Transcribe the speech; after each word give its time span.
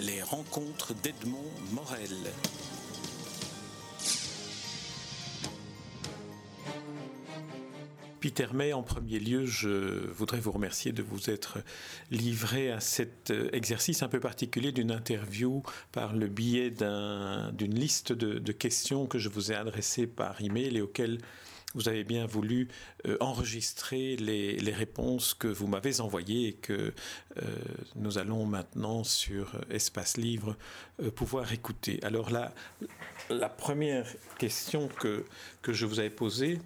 les 0.00 0.22
rencontres 0.22 0.94
d'Edmond 0.94 1.50
Morel. 1.72 2.08
Peter 8.20 8.46
May, 8.52 8.72
en 8.72 8.82
premier 8.82 9.18
lieu, 9.18 9.46
je 9.46 10.10
voudrais 10.10 10.40
vous 10.40 10.52
remercier 10.52 10.92
de 10.92 11.02
vous 11.02 11.30
être 11.30 11.58
livré 12.10 12.70
à 12.70 12.80
cet 12.80 13.30
euh, 13.30 13.48
exercice 13.52 14.02
un 14.02 14.08
peu 14.08 14.20
particulier 14.20 14.72
d'une 14.72 14.90
interview 14.90 15.62
par 15.90 16.14
le 16.14 16.28
biais 16.28 16.70
d'une 16.70 17.74
liste 17.74 18.12
de, 18.12 18.38
de, 18.38 18.52
questions 18.52 19.06
que 19.06 19.18
je 19.18 19.30
vous 19.30 19.52
ai 19.52 19.54
adressées 19.54 20.06
par 20.06 20.40
email 20.42 20.76
et 20.76 20.82
auxquelles 20.82 21.18
vous 21.74 21.88
avez 21.88 22.04
bien 22.04 22.26
voulu 22.26 22.68
euh, 23.06 23.16
enregistrer 23.20 24.16
les, 24.16 24.70
réponses 24.70 25.34
que 25.34 25.48
vous 25.48 25.66
m'avez 25.66 26.00
envoyées 26.00 26.48
et 26.48 26.52
que 26.52 26.72
euh, 26.72 27.42
nous 27.96 28.18
allons 28.18 28.46
maintenant 28.46 29.02
sur 29.02 29.52
Espace 29.68 30.16
Livre 30.16 30.56
euh, 31.02 31.10
pouvoir 31.10 31.52
écouter. 31.52 31.98
Alors 32.02 32.30
là, 32.30 32.52
la 33.28 33.48
première 33.48 34.06
question 34.38 34.88
que, 35.00 35.24
que 35.62 35.72
je 35.72 35.86
vous 35.86 35.98
avais 35.98 36.10
posée 36.10 36.58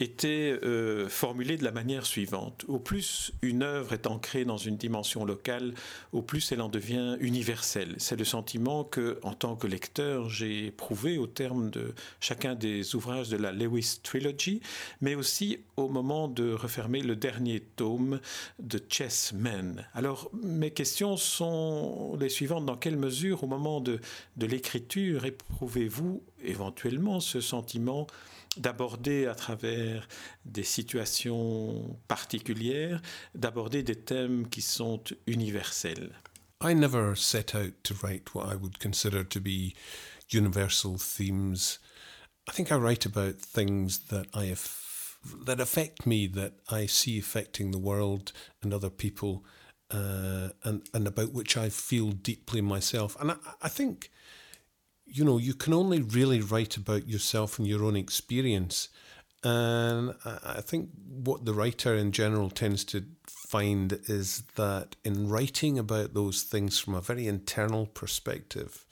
était 0.00 0.58
euh, 0.62 1.08
formulée 1.08 1.56
de 1.56 1.64
la 1.64 1.72
manière 1.72 2.04
suivante. 2.06 2.64
Au 2.68 2.78
plus 2.78 3.32
une 3.42 3.62
œuvre 3.62 3.92
est 3.92 4.06
ancrée 4.06 4.44
dans 4.44 4.58
une 4.58 4.76
dimension 4.76 5.24
locale, 5.24 5.74
au 6.12 6.22
plus 6.22 6.52
elle 6.52 6.60
en 6.60 6.68
devient 6.68 7.16
universelle. 7.20 7.94
C'est 7.98 8.16
le 8.16 8.24
sentiment 8.24 8.84
que, 8.84 9.18
en 9.22 9.32
tant 9.32 9.56
que 9.56 9.66
lecteur, 9.66 10.28
j'ai 10.28 10.66
éprouvé 10.66 11.18
au 11.18 11.26
terme 11.26 11.70
de 11.70 11.94
chacun 12.20 12.54
des 12.54 12.94
ouvrages 12.94 13.28
de 13.28 13.36
la 13.36 13.52
Lewis 13.52 14.00
Trilogy, 14.02 14.45
mais 15.00 15.14
aussi 15.14 15.58
au 15.76 15.88
moment 15.88 16.28
de 16.28 16.52
refermer 16.52 17.00
le 17.00 17.16
dernier 17.16 17.60
tome 17.60 18.20
de 18.58 18.80
Chessmen. 18.88 19.86
Alors, 19.94 20.30
mes 20.42 20.70
questions 20.70 21.16
sont 21.16 22.16
les 22.20 22.28
suivantes. 22.28 22.66
Dans 22.66 22.76
quelle 22.76 22.96
mesure, 22.96 23.44
au 23.44 23.46
moment 23.46 23.80
de, 23.80 24.00
de 24.36 24.46
l'écriture, 24.46 25.24
éprouvez-vous 25.24 26.22
éventuellement 26.42 27.20
ce 27.20 27.40
sentiment 27.40 28.06
d'aborder 28.56 29.26
à 29.26 29.34
travers 29.34 30.08
des 30.44 30.62
situations 30.62 31.96
particulières, 32.08 33.02
d'aborder 33.34 33.82
des 33.82 33.96
thèmes 33.96 34.48
qui 34.48 34.62
sont 34.62 35.02
universels? 35.26 36.10
I 36.62 36.74
never 36.74 37.14
set 37.14 37.54
out 37.54 37.74
to 37.82 37.94
write 38.02 38.34
what 38.34 38.50
I 38.50 38.56
would 38.56 38.78
consider 38.78 39.24
to 39.24 39.40
be 39.40 39.74
universal 40.32 40.96
themes. 40.98 41.78
I 42.48 42.52
think 42.52 42.70
I 42.70 42.76
write 42.76 43.06
about 43.06 43.36
things 43.36 43.98
that 44.08 44.26
I 44.34 44.54
that 45.44 45.60
affect 45.60 46.06
me, 46.06 46.26
that 46.28 46.54
I 46.68 46.86
see 46.86 47.18
affecting 47.18 47.70
the 47.70 47.78
world 47.78 48.32
and 48.62 48.72
other 48.72 48.90
people, 48.90 49.44
uh, 49.90 50.50
and 50.64 50.88
and 50.94 51.06
about 51.06 51.32
which 51.32 51.56
I 51.56 51.68
feel 51.68 52.10
deeply 52.10 52.60
myself. 52.60 53.16
And 53.20 53.32
I, 53.32 53.36
I 53.62 53.68
think 53.68 54.10
you 55.06 55.24
know, 55.24 55.38
you 55.38 55.54
can 55.54 55.72
only 55.72 56.02
really 56.02 56.40
write 56.40 56.76
about 56.76 57.08
yourself 57.08 57.58
and 57.58 57.66
your 57.66 57.84
own 57.84 57.96
experience. 57.96 58.88
And 59.44 60.14
I 60.24 60.60
think 60.60 60.90
what 61.06 61.44
the 61.44 61.54
writer 61.54 61.94
in 61.94 62.10
general 62.10 62.50
tends 62.50 62.84
to 62.86 63.04
find 63.28 64.00
is 64.08 64.42
that 64.56 64.96
in 65.04 65.28
writing 65.28 65.78
about 65.78 66.14
those 66.14 66.42
things 66.42 66.80
from 66.80 66.94
a 66.94 67.00
very 67.00 67.28
internal 67.28 67.86
perspective, 67.86 68.84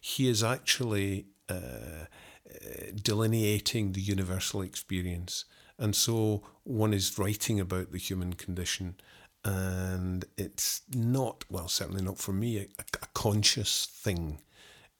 he 0.00 0.28
is 0.28 0.42
actually 0.42 1.26
uh, 1.50 2.06
delineating 3.02 3.92
the 3.92 4.00
universal 4.00 4.62
experience. 4.62 5.44
And 5.78 5.94
so 5.94 6.42
one 6.62 6.94
is 6.94 7.18
writing 7.18 7.60
about 7.60 7.92
the 7.92 7.98
human 7.98 8.34
condition. 8.34 8.96
And 9.44 10.24
it's 10.38 10.82
not, 10.94 11.44
well, 11.50 11.68
certainly 11.68 12.02
not 12.02 12.18
for 12.18 12.32
me, 12.32 12.58
a, 12.58 12.66
a 13.02 13.06
conscious 13.12 13.86
thing 13.86 14.40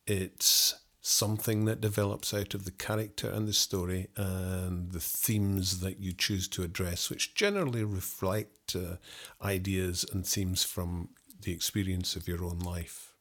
it's 0.06 0.74
something 1.00 1.66
that 1.66 1.80
develops 1.80 2.32
out 2.32 2.54
of 2.54 2.64
the 2.64 2.70
character 2.70 3.28
and 3.30 3.46
the 3.46 3.52
story 3.52 4.08
and 4.16 4.92
the 4.92 5.00
themes 5.00 5.80
that 5.80 6.00
you 6.00 6.12
choose 6.12 6.48
to 6.48 6.62
address, 6.62 7.10
which 7.10 7.34
generally 7.34 7.84
reflect 7.84 8.74
uh, 8.74 8.96
ideas 9.42 10.04
and 10.12 10.26
themes 10.26 10.64
from 10.64 11.10
the 11.42 11.52
experience 11.52 12.16
of 12.16 12.26
your 12.26 12.42
own 12.42 12.58
life. 12.58 13.13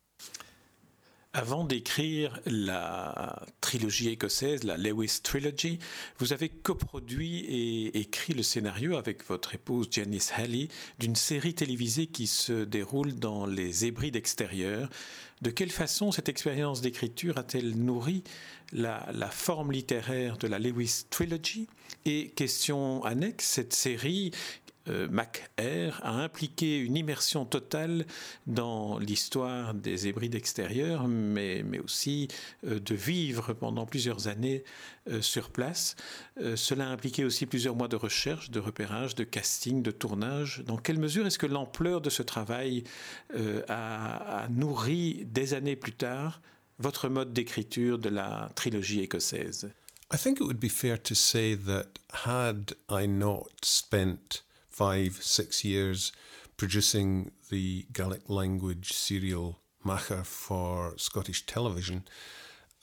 Avant 1.36 1.64
d'écrire 1.64 2.40
la 2.46 3.42
trilogie 3.60 4.10
écossaise, 4.10 4.64
la 4.64 4.78
Lewis 4.78 5.20
Trilogy, 5.24 5.80
vous 6.20 6.32
avez 6.32 6.48
coproduit 6.48 7.40
et 7.40 7.98
écrit 7.98 8.36
le 8.36 8.44
scénario 8.44 8.98
avec 8.98 9.28
votre 9.28 9.56
épouse 9.56 9.88
Janice 9.90 10.32
Halley 10.38 10.68
d'une 11.00 11.16
série 11.16 11.56
télévisée 11.56 12.06
qui 12.06 12.28
se 12.28 12.66
déroule 12.66 13.16
dans 13.16 13.48
les 13.48 13.84
Hébrides 13.84 14.16
extérieures. 14.16 14.90
De 15.42 15.50
quelle 15.50 15.72
façon 15.72 16.12
cette 16.12 16.30
expérience 16.30 16.82
d'écriture 16.82 17.40
a-t-elle 17.40 17.78
nourri 17.78 18.24
la, 18.72 19.10
la, 19.12 19.30
forme 19.30 19.72
littéraire 19.72 20.38
de 20.38 20.48
la 20.48 20.60
Lewis 20.60 21.06
Trilogy? 21.10 21.68
Et 22.06 22.30
question 22.30 23.04
annexe, 23.06 23.46
cette 23.46 23.74
série 23.74 24.32
euh, 24.90 25.08
Mac 25.10 25.50
Air 25.58 26.00
a 26.04 26.12
impliqué 26.12 26.78
une 26.80 26.98
immersion 26.98 27.46
totale 27.46 28.06
dans 28.48 29.00
l'histoire 29.00 29.74
des 29.74 30.08
Hébrides 30.08 30.36
extérieurs, 30.36 31.08
mais, 31.08 31.64
mais 31.64 31.80
aussi 31.80 32.28
euh, 32.66 32.80
de 32.80 32.96
vivre 32.96 33.54
pendant 33.54 33.86
plusieurs 33.86 34.28
années 34.28 34.64
euh, 35.10 35.22
sur 35.22 35.50
place. 35.50 35.96
cela 36.56 36.88
a 36.88 36.92
impliqué 36.92 37.24
aussi 37.24 37.46
plusieurs 37.46 37.76
mois 37.76 37.88
de 37.88 37.96
recherche, 37.96 38.50
de 38.52 38.60
repérage, 38.60 39.16
de 39.16 39.24
casting, 39.24 39.82
de 39.82 39.92
tournage. 39.92 40.64
Dans 40.66 40.78
quelle 40.78 41.00
mesure 41.00 41.26
est-ce 41.26 41.38
que 41.38 41.46
l'ampleur 41.46 42.02
de 42.02 42.10
ce 42.10 42.24
travail 42.24 42.84
a, 43.68 44.44
a 44.44 44.48
nourri 44.50 45.26
des 45.26 45.54
années 45.54 45.76
plus 45.76 45.94
tard 45.94 46.42
votre 46.80 47.10
mode 47.10 47.34
d'écriture 47.34 48.00
de 48.00 48.10
la 48.10 48.50
trilogie 48.56 49.02
écossaise? 49.02 49.70
I 50.12 50.18
think 50.18 50.40
it 50.40 50.44
would 50.44 50.60
be 50.60 50.70
fair 50.70 51.02
to 51.04 51.16
say 51.16 51.56
that 51.56 52.00
had 52.26 52.76
I 52.90 53.08
not 53.08 53.50
spent 53.64 54.44
five, 54.74 55.14
six 55.22 55.64
years 55.64 56.12
producing 56.58 57.32
the 57.50 57.86
Gaelic 57.94 58.30
language 58.30 58.92
serial 58.92 59.60
Machair 59.86 60.26
for 60.26 60.98
Scottish 60.98 61.46
television, 61.46 62.06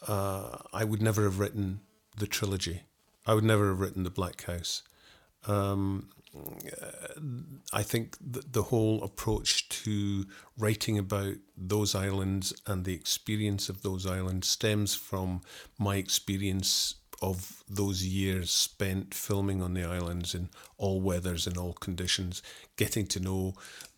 uh, 0.06 0.58
I 0.72 0.84
would 0.84 1.02
never 1.02 1.24
have 1.24 1.38
written 1.38 1.80
the 2.16 2.26
trilogy. 2.26 2.82
I 3.26 3.34
would 3.34 3.44
never 3.44 3.68
have 3.68 3.80
written 3.80 4.04
The 4.04 4.10
Black 4.10 4.44
House. 4.44 4.82
Um, 5.46 6.10
I 7.72 7.82
think 7.82 8.16
the 8.20 8.62
whole 8.62 9.02
approach 9.02 9.68
to 9.68 10.26
writing 10.56 10.96
about 10.96 11.34
those 11.56 11.94
islands 11.94 12.52
and 12.66 12.84
the 12.84 12.94
experience 12.94 13.68
of 13.68 13.82
those 13.82 14.06
islands 14.06 14.46
stems 14.46 14.94
from 14.94 15.40
my 15.78 15.96
experience 15.96 16.94
of 17.20 17.62
those 17.68 18.04
years 18.04 18.50
spent 18.50 19.14
filming 19.14 19.62
on 19.62 19.74
the 19.74 19.84
islands 19.84 20.34
in 20.34 20.48
all 20.78 21.00
weathers 21.00 21.46
and 21.46 21.56
all 21.56 21.74
conditions, 21.74 22.42
getting 22.76 23.06
to 23.06 23.20
know 23.20 23.54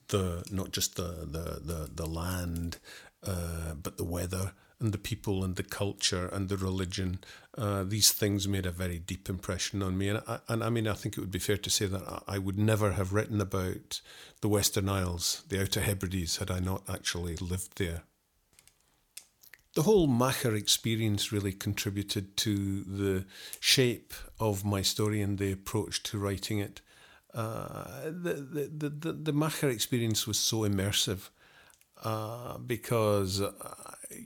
the 0.09 0.45
not 0.51 0.73
just 0.73 0.97
the 0.97 1.27
the 1.27 1.61
the, 1.63 1.91
the 1.95 2.07
land, 2.07 2.79
uh, 3.25 3.75
but 3.75 3.97
the 3.97 4.05
weather 4.05 4.53
and 4.81 4.93
the 4.93 4.99
people 4.99 5.45
and 5.45 5.55
the 5.55 5.63
culture 5.63 6.27
and 6.33 6.49
the 6.49 6.57
religion. 6.57 7.21
Uh, 7.57 7.85
these 7.85 8.11
things 8.11 8.49
made 8.49 8.67
a 8.67 8.73
very 8.73 8.99
deep 8.99 9.29
impression 9.29 9.83
on 9.83 9.97
me, 9.97 10.09
and 10.09 10.23
I, 10.27 10.41
and 10.49 10.65
I 10.65 10.71
mean 10.71 10.89
I 10.89 10.95
think 10.95 11.17
it 11.17 11.21
would 11.21 11.31
be 11.31 11.39
fair 11.39 11.59
to 11.59 11.71
say 11.71 11.87
that 11.87 12.23
I 12.27 12.39
would 12.39 12.59
never 12.59 12.93
have 12.93 13.13
written 13.13 13.41
about 13.41 14.01
the 14.41 14.49
Western 14.49 14.89
Isles, 14.89 15.45
the 15.49 15.61
Outer 15.63 15.81
Hebrides, 15.81 16.39
had 16.39 16.51
I 16.51 16.59
not 16.59 16.83
actually 16.89 17.37
lived 17.37 17.79
there 17.79 18.03
the 19.75 19.83
whole 19.83 20.07
Machair 20.07 20.57
experience 20.57 21.33
really 21.33 21.53
contributed 21.53 22.37
to 22.39 22.83
the 22.85 23.25
shape 23.61 24.13
of 24.39 24.65
my 24.65 24.83
story 24.83 25.23
and 25.23 25.39
the 25.39 25.53
approach 25.53 26.03
to 26.05 26.19
writing 26.19 26.59
it. 26.59 26.81
Uh, 27.35 28.03
the, 28.05 28.69
the, 28.71 28.89
the, 28.91 29.13
the 29.13 29.33
Machair 29.33 29.73
experience 29.73 30.27
was 30.27 30.39
so 30.39 30.61
immersive 30.61 31.31
uh, 32.05 32.59
because, 32.59 33.41
uh, 33.41 33.53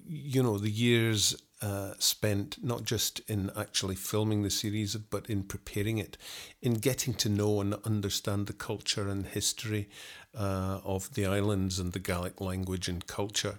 you 0.08 0.42
know, 0.42 0.58
the 0.58 0.70
years 0.70 1.36
uh, 1.62 1.94
spent 1.98 2.62
not 2.62 2.84
just 2.84 3.20
in 3.28 3.50
actually 3.56 3.94
filming 3.94 4.42
the 4.42 4.50
series, 4.50 4.96
but 4.96 5.28
in 5.30 5.42
preparing 5.42 5.98
it, 5.98 6.16
in 6.60 6.74
getting 6.74 7.14
to 7.14 7.28
know 7.28 7.60
and 7.60 7.74
understand 7.84 8.46
the 8.46 8.52
culture 8.52 9.08
and 9.08 9.26
history 9.26 9.88
uh, 10.36 10.80
of 10.84 11.14
the 11.14 11.24
islands 11.26 11.78
and 11.78 11.92
the 11.92 11.98
Gaelic 11.98 12.40
language 12.40 12.88
and 12.88 13.06
culture 13.06 13.58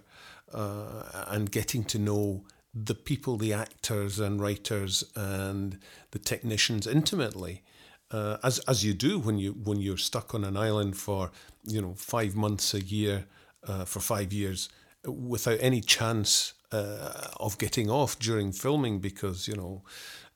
uh, 0.52 1.24
and 1.28 1.50
getting 1.50 1.84
to 1.84 1.98
know 1.98 2.44
the 2.74 2.94
people, 2.94 3.36
the 3.36 3.52
actors 3.52 4.20
and 4.20 4.40
writers 4.40 5.04
and 5.16 5.78
the 6.12 6.18
technicians 6.18 6.86
intimately. 6.86 7.62
Uh, 8.10 8.38
as 8.42 8.58
as 8.60 8.84
you 8.84 8.94
do 8.94 9.18
when 9.18 9.36
you 9.36 9.52
when 9.52 9.80
you're 9.80 9.98
stuck 9.98 10.34
on 10.34 10.42
an 10.42 10.56
island 10.56 10.96
for 10.96 11.30
you 11.64 11.82
know 11.82 11.92
five 11.94 12.34
months 12.34 12.72
a 12.72 12.80
year 12.80 13.26
uh, 13.66 13.84
for 13.84 14.00
five 14.00 14.32
years 14.32 14.70
without 15.04 15.58
any 15.60 15.82
chance 15.82 16.54
uh, 16.72 17.28
of 17.38 17.58
getting 17.58 17.90
off 17.90 18.18
during 18.18 18.52
filming 18.52 18.98
because 19.00 19.48
you 19.48 19.56
know 19.56 19.82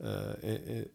uh, 0.02 0.34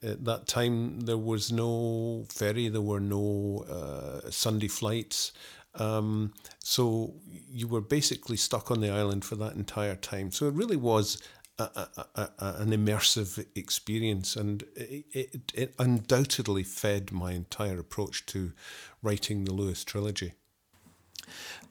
at 0.03 0.25
that 0.25 0.47
time 0.47 1.01
there 1.01 1.17
was 1.17 1.51
no 1.51 2.25
ferry 2.29 2.69
there 2.69 2.81
were 2.81 2.99
no 2.99 3.65
uh, 3.69 4.29
Sunday 4.29 4.67
flights 4.67 5.31
Um, 5.75 6.33
so 6.63 7.13
you 7.49 7.67
were 7.67 7.81
basically 7.81 8.37
stuck 8.37 8.71
on 8.71 8.81
the 8.81 8.89
island 8.89 9.23
for 9.23 9.35
that 9.37 9.53
entire 9.55 9.95
time. 9.95 10.31
So 10.31 10.47
it 10.47 10.55
really 10.55 10.75
was 10.77 11.21
a, 11.59 11.63
a, 11.63 12.09
a, 12.15 12.29
an 12.59 12.69
immersive 12.71 13.45
experience, 13.55 14.35
and 14.35 14.63
it, 14.75 15.05
it, 15.11 15.51
it 15.53 15.75
undoubtedly 15.79 16.63
fed 16.63 17.11
my 17.11 17.31
entire 17.33 17.79
approach 17.79 18.25
to 18.27 18.53
writing 19.03 19.45
the 19.45 19.53
Lewis 19.53 19.83
trilogy. 19.83 20.33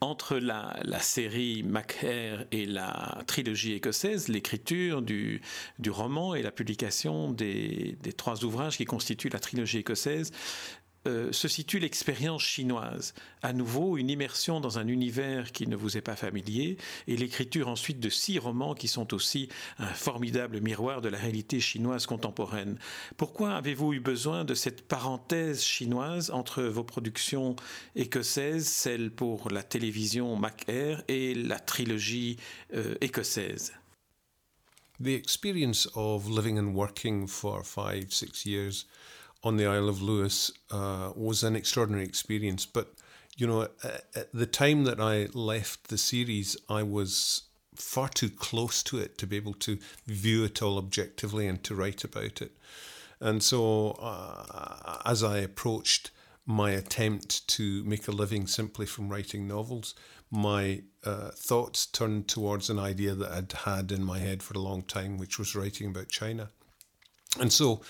Entre 0.01 0.39
la, 0.39 0.75
série 1.01 1.63
Macaire 1.63 2.47
et 2.53 2.67
la 2.67 3.23
trilogie 3.27 3.73
écossaise, 3.73 4.29
l'écriture 4.29 5.03
du, 5.03 5.41
roman 5.89 6.35
et 6.35 6.43
la 6.43 6.51
publication 6.51 7.31
des, 7.31 7.97
trois 8.17 8.45
ouvrages 8.45 8.77
qui 8.77 8.85
constituent 8.85 9.31
la 9.31 9.39
trilogie 9.39 9.79
écossaise, 9.79 10.33
euh, 11.07 11.33
se 11.33 11.49
situe 11.49 11.79
l'expérience 11.79 12.43
chinoise. 12.43 13.15
À 13.43 13.53
nouveau, 13.53 13.97
une 13.97 14.11
immersion 14.11 14.61
dans 14.61 14.79
un 14.79 14.89
univers 14.89 15.53
qui 15.53 15.67
ne 15.67 15.77
vous 15.77 15.97
est 15.97 16.03
pas 16.03 16.17
familier, 16.17 16.77
et 17.07 17.17
l'écriture 17.17 17.69
ensuite 17.69 18.01
de 18.01 18.09
six 18.09 18.39
romans 18.39 18.75
qui 18.75 18.89
sont 18.89 19.15
aussi 19.15 19.49
un 19.79 19.87
formidable 19.87 20.61
miroir 20.61 21.01
de 21.01 21.09
la 21.09 21.19
réalité 21.19 21.61
chinoise 21.61 22.07
contemporaine. 22.07 22.79
Pourquoi 23.17 23.55
avez-vous 23.55 23.95
eu 23.95 24.01
besoin 24.01 24.45
de 24.45 24.55
cette 24.55 24.87
parenthèse 24.87 25.63
chinoise 25.63 26.31
entre 26.31 26.63
vos 26.63 26.85
productions 26.85 27.57
écossaises, 27.95 28.67
celle 28.67 29.11
pour 29.11 29.51
la 29.51 29.63
télévision 29.63 30.37
Mac 30.37 30.65
Air 30.69 31.03
et 31.09 31.35
la 31.35 31.59
trilogie 31.59 32.37
euh, 32.75 32.95
écossaise? 33.01 33.73
On 39.43 39.57
the 39.57 39.67
Isle 39.67 39.89
of 39.89 40.03
Lewis 40.03 40.51
uh, 40.71 41.13
was 41.15 41.43
an 41.43 41.57
extraordinary 41.57 42.05
experience. 42.05 42.67
But, 42.67 42.93
you 43.37 43.47
know, 43.47 43.63
at, 43.63 44.05
at 44.15 44.33
the 44.33 44.47
time 44.47 44.85
that 44.85 45.01
I 45.01 45.29
left 45.33 45.89
the 45.89 45.99
series, 45.99 46.57
I 46.69 46.83
was 46.83 47.43
far 47.75 48.09
too 48.09 48.31
close 48.31 48.83
to 48.85 48.99
it 48.99 49.19
to 49.19 49.27
be 49.27 49.37
able 49.37 49.55
to 49.55 49.79
view 50.07 50.45
it 50.45 50.63
all 50.63 50.79
objectively 50.79 51.47
and 51.47 51.63
to 51.65 51.75
write 51.75 52.05
about 52.05 52.41
it. 52.43 52.53
And 53.21 53.43
so, 53.43 53.93
uh, 53.93 55.01
as 55.05 55.23
I 55.23 55.39
approached 55.39 56.11
my 56.45 56.71
attempt 56.71 57.47
to 57.49 57.83
make 57.85 58.07
a 58.07 58.13
living 58.13 58.47
simply 58.47 58.87
from 58.87 59.09
writing 59.09 59.49
novels, 59.49 59.95
my 60.31 60.83
uh, 61.05 61.31
thoughts 61.31 61.87
turned 61.87 62.29
towards 62.29 62.71
an 62.71 62.79
idea 62.79 63.15
that 63.15 63.31
I'd 63.31 63.53
had 63.53 63.93
in 63.93 64.05
my 64.05 64.19
head 64.19 64.43
for 64.43 64.55
a 64.55 64.61
long 64.61 64.83
time, 64.83 65.19
which 65.19 65.39
was 65.39 65.57
writing 65.57 65.89
about 65.89 66.09
China. 66.09 66.51
And 67.41 67.53
so 67.53 67.83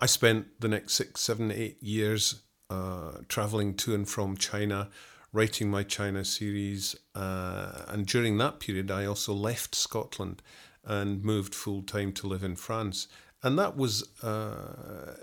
I 0.00 0.06
spent 0.06 0.60
the 0.60 0.68
next 0.68 0.94
six, 0.94 1.20
seven, 1.20 1.52
eight 1.52 1.82
years 1.82 2.42
uh, 2.70 3.18
traveling 3.28 3.74
to 3.74 3.94
and 3.94 4.08
from 4.08 4.36
China, 4.36 4.88
writing 5.32 5.70
my 5.70 5.82
China 5.82 6.24
series. 6.24 6.96
Uh, 7.14 7.82
and 7.88 8.06
during 8.06 8.38
that 8.38 8.60
period, 8.60 8.90
I 8.90 9.04
also 9.04 9.34
left 9.34 9.74
Scotland 9.74 10.40
and 10.84 11.22
moved 11.22 11.54
full 11.54 11.82
time 11.82 12.12
to 12.12 12.26
live 12.26 12.42
in 12.42 12.56
France. 12.56 13.08
And 13.42 13.58
that 13.58 13.76
was 13.76 14.08
uh, 14.22 15.16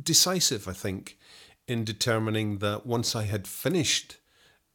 decisive, 0.00 0.68
I 0.68 0.72
think, 0.72 1.18
in 1.66 1.84
determining 1.84 2.58
that 2.58 2.86
once 2.86 3.16
I 3.16 3.24
had 3.24 3.48
finished 3.48 4.18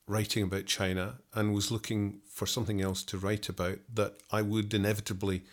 writing 0.06 0.44
about 0.44 0.65
China 0.65 1.19
and 1.33 1.54
was 1.54 1.71
looking 1.71 2.19
for 2.30 2.45
something 2.45 2.81
else 2.81 3.04
to 3.04 3.18
write 3.18 3.48
about, 3.48 3.80
that 3.94 4.15
I 4.31 4.42
would 4.42 4.74
inevitably 4.74 5.44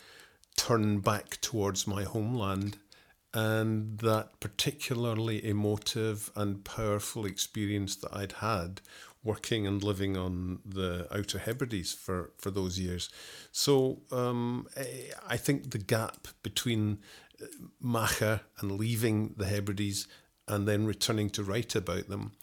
turn 0.57 0.99
back 0.99 1.39
towards 1.41 1.87
my 1.87 2.03
homeland 2.03 2.77
and 3.35 3.99
that 3.99 4.39
particularly 4.39 5.45
emotive 5.45 6.31
and 6.35 6.63
powerful 6.63 7.25
experience 7.25 7.97
that 7.97 8.15
I'd 8.15 8.31
had 8.31 8.79
working 9.25 9.67
and 9.67 9.83
living 9.83 10.15
on 10.15 10.59
the 10.63 11.07
Outer 11.11 11.39
Hebrides 11.39 11.93
for, 11.93 12.31
for 12.37 12.49
those 12.49 12.79
years. 12.79 13.09
So 13.51 14.03
um, 14.11 14.67
I 15.27 15.35
think 15.35 15.71
the 15.71 15.79
gap 15.79 16.27
between 16.43 16.99
uh, 17.41 17.47
Machair 17.83 18.41
and 18.59 18.71
leaving 18.71 19.33
the 19.35 19.47
Hebrides 19.47 20.07
and 20.47 20.67
then 20.67 20.85
returning 20.85 21.29
to 21.31 21.43
write 21.43 21.75
about 21.75 22.07
them 22.07 22.33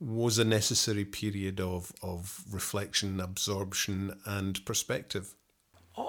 was 0.00 0.38
a 0.38 0.44
necessary 0.44 1.04
period 1.04 1.60
of, 1.60 1.92
of 2.02 2.42
reflection, 2.50 3.20
absorption, 3.20 4.18
and 4.24 4.64
perspective. 4.64 5.34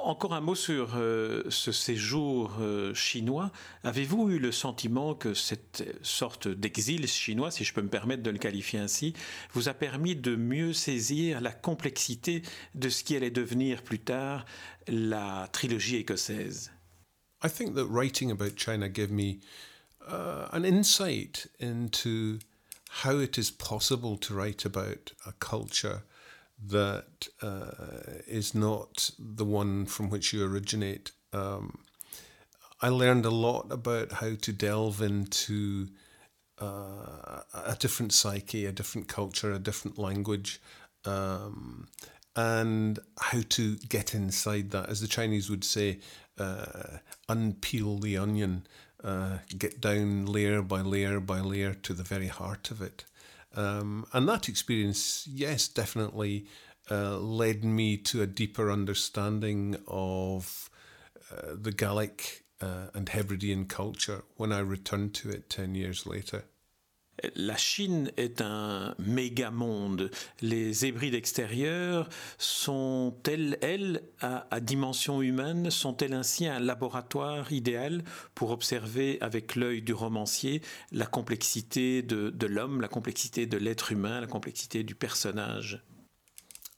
Encore 0.04 0.34
un 0.34 0.42
mot 0.42 0.56
sur 0.56 0.96
euh, 0.96 1.44
ce 1.50 1.72
séjour 1.72 2.58
euh, 2.60 2.94
chinois. 2.94 3.52
Avez-vous 3.84 4.30
eu 4.32 4.40
le 4.40 4.52
sentiment 4.52 5.14
que 5.16 5.34
cette 5.34 5.84
sorte 6.02 6.48
d'exil 6.48 7.08
chinois, 7.08 7.52
si 7.52 7.64
je 7.64 7.74
peux 7.74 7.82
me 7.82 7.90
permettre 7.90 8.24
de 8.24 8.30
le 8.30 8.38
qualifier 8.38 8.80
ainsi, 8.80 9.14
vous 9.54 9.70
a 9.70 9.74
permis 9.74 10.16
de 10.16 10.36
mieux 10.36 10.74
saisir 10.74 11.42
la 11.42 11.52
complexité 11.52 12.42
de 12.76 12.90
ce 12.90 13.04
qui 13.04 13.16
allait 13.16 13.32
devenir 13.32 13.84
plus 13.84 14.00
tard 14.00 14.46
la 14.88 15.50
trilogie 15.52 15.98
écossaise? 15.98 16.72
I 17.44 17.50
think 17.50 17.76
that 17.76 17.86
writing 17.86 18.32
about 18.32 18.56
China 18.56 18.88
gave 18.88 19.12
me 19.12 19.40
uh, 20.08 20.48
an 20.52 20.64
insight 20.64 21.48
into 21.60 22.40
how 23.04 23.20
it 23.20 23.38
is 23.38 23.52
possible 23.52 24.18
to 24.18 24.34
write 24.34 24.66
about 24.66 25.14
a 25.26 25.32
culture 25.40 26.04
that 26.68 27.28
uh, 27.42 28.22
is 28.28 28.54
not 28.54 29.10
the 29.18 29.46
one 29.46 29.86
from 29.86 30.10
which 30.10 30.34
you 30.34 30.46
originate. 30.46 31.12
Um, 31.34 31.80
I 32.82 32.90
learned 32.90 33.26
a 33.26 33.32
lot 33.32 33.72
about 33.72 34.12
how 34.12 34.36
to 34.36 34.52
delve 34.52 35.02
into 35.02 35.90
uh, 36.60 37.42
a 37.54 37.76
different 37.80 38.14
psyche, 38.14 38.66
a 38.66 38.72
different 38.72 39.08
culture, 39.08 39.52
a 39.52 39.60
different 39.60 39.98
language, 39.98 40.62
um, 41.06 41.88
and 42.36 43.00
how 43.20 43.42
to 43.50 43.76
get 43.78 44.14
inside 44.14 44.72
that. 44.72 44.90
As 44.90 45.02
the 45.02 45.08
Chinese 45.08 45.50
would 45.50 45.64
say, 45.64 46.00
uh, 46.38 46.98
unpeel 47.30 48.02
the 48.02 48.18
onion, 48.18 48.66
uh, 49.04 49.40
get 49.58 49.82
down 49.82 50.26
layer 50.26 50.62
by 50.62 50.82
layer 50.82 51.20
by 51.20 51.40
layer 51.40 51.74
to 51.74 51.94
the 51.94 52.04
very 52.04 52.28
heart 52.28 52.72
of 52.72 52.82
it. 52.82 53.06
Um, 53.56 54.06
and 54.14 54.28
that 54.30 54.48
experience, 54.48 55.28
yes, 55.28 55.68
definitely 55.68 56.46
uh, 56.90 57.18
led 57.18 57.64
me 57.64 57.98
to 57.98 58.22
a 58.22 58.28
deeper 58.28 58.72
understanding 58.72 59.76
of 59.88 60.70
uh, 61.32 61.56
the 61.60 61.72
Gaelic 61.72 62.44
uh, 62.62 62.88
and 62.94 63.10
Hebridean 63.10 63.66
culture 63.66 64.24
when 64.38 64.52
I 64.52 64.60
returned 64.60 65.14
to 65.16 65.30
it 65.30 65.50
10 65.50 65.76
years 65.76 66.06
later. 66.06 66.44
La 67.36 67.58
Chine 67.58 68.12
est 68.18 68.42
un 68.42 68.96
méga 69.00 69.52
monde. 69.52 70.12
Les 70.42 70.86
Hébrides 70.86 71.16
extérieures 71.16 72.10
sont-elles, 72.38 73.58
elles, 73.62 74.04
à, 74.20 74.48
à, 74.52 74.60
dimension 74.60 75.22
humaine, 75.22 75.70
sont-elles 75.70 76.14
ainsi 76.14 76.48
un 76.48 76.60
laboratoire 76.60 77.52
idéal 77.52 78.04
pour 78.36 78.52
observer 78.52 79.18
avec 79.22 79.56
l'œil 79.56 79.82
du 79.82 79.94
romancier 79.94 80.62
la 80.92 81.06
complexité 81.06 82.02
de, 82.02 82.30
de 82.30 82.48
l'homme, 82.48 82.82
la 82.82 82.88
complexité 82.88 83.46
de 83.46 83.58
l'être 83.58 83.92
humain, 83.92 84.22
la 84.22 84.28
complexité 84.28 84.84
du 84.84 84.96
personnage? 84.96 85.82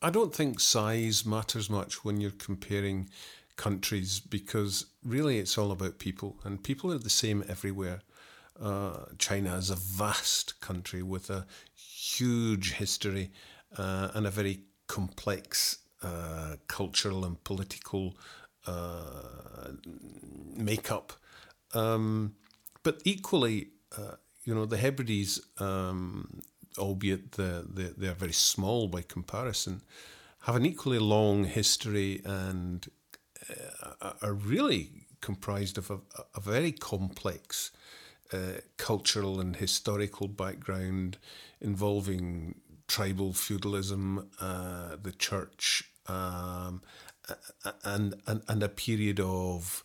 I 0.05 0.11
don't 0.11 0.31
think 0.31 0.59
size 0.59 1.25
matters 1.25 1.69
much 1.69 2.03
when 2.03 2.19
you're 2.19 2.37
comparing 2.37 3.07
countries 3.55 4.19
because 4.19 4.87
really 5.05 5.37
it's 5.37 5.57
all 5.57 5.71
about 5.71 5.97
people 5.97 6.35
and 6.43 6.57
people 6.61 6.91
are 6.91 6.99
the 6.99 7.09
same 7.09 7.43
everywhere. 7.47 8.01
Uh, 8.59 9.05
China 9.17 9.55
is 9.55 9.69
a 9.69 9.75
vast 9.75 10.59
country 10.61 11.01
with 11.01 11.29
a 11.29 11.45
huge 11.75 12.73
history 12.73 13.31
uh, 13.77 14.09
and 14.13 14.27
a 14.27 14.31
very 14.31 14.59
complex 14.87 15.79
uh, 16.03 16.55
cultural 16.67 17.25
and 17.25 17.43
political 17.43 18.15
uh, 18.67 19.71
makeup. 20.55 21.13
Um, 21.73 22.35
but 22.83 23.01
equally, 23.05 23.69
uh, 23.97 24.15
you 24.43 24.53
know, 24.53 24.65
the 24.65 24.77
Hebrides, 24.77 25.41
um, 25.59 26.41
albeit 26.77 27.33
the, 27.33 27.65
the, 27.67 27.93
they're 27.97 28.13
very 28.13 28.33
small 28.33 28.87
by 28.87 29.01
comparison, 29.01 29.81
have 30.41 30.55
an 30.55 30.65
equally 30.65 30.99
long 30.99 31.45
history 31.45 32.21
and 32.25 32.89
uh, 34.01 34.11
are 34.21 34.33
really 34.33 35.07
comprised 35.21 35.77
of 35.77 35.89
a, 35.89 35.99
a 36.35 36.41
very 36.41 36.71
complex 36.71 37.71
uh, 38.31 38.61
cultural 38.77 39.39
and 39.39 39.55
historical 39.55 40.27
background 40.27 41.17
involving 41.61 42.55
tribal 42.87 43.33
feudalism, 43.33 44.29
uh, 44.39 44.95
the 45.01 45.11
church, 45.11 45.89
um, 46.07 46.81
and, 47.83 48.15
and 48.27 48.41
and 48.47 48.63
a 48.63 48.69
period 48.69 49.19
of 49.19 49.83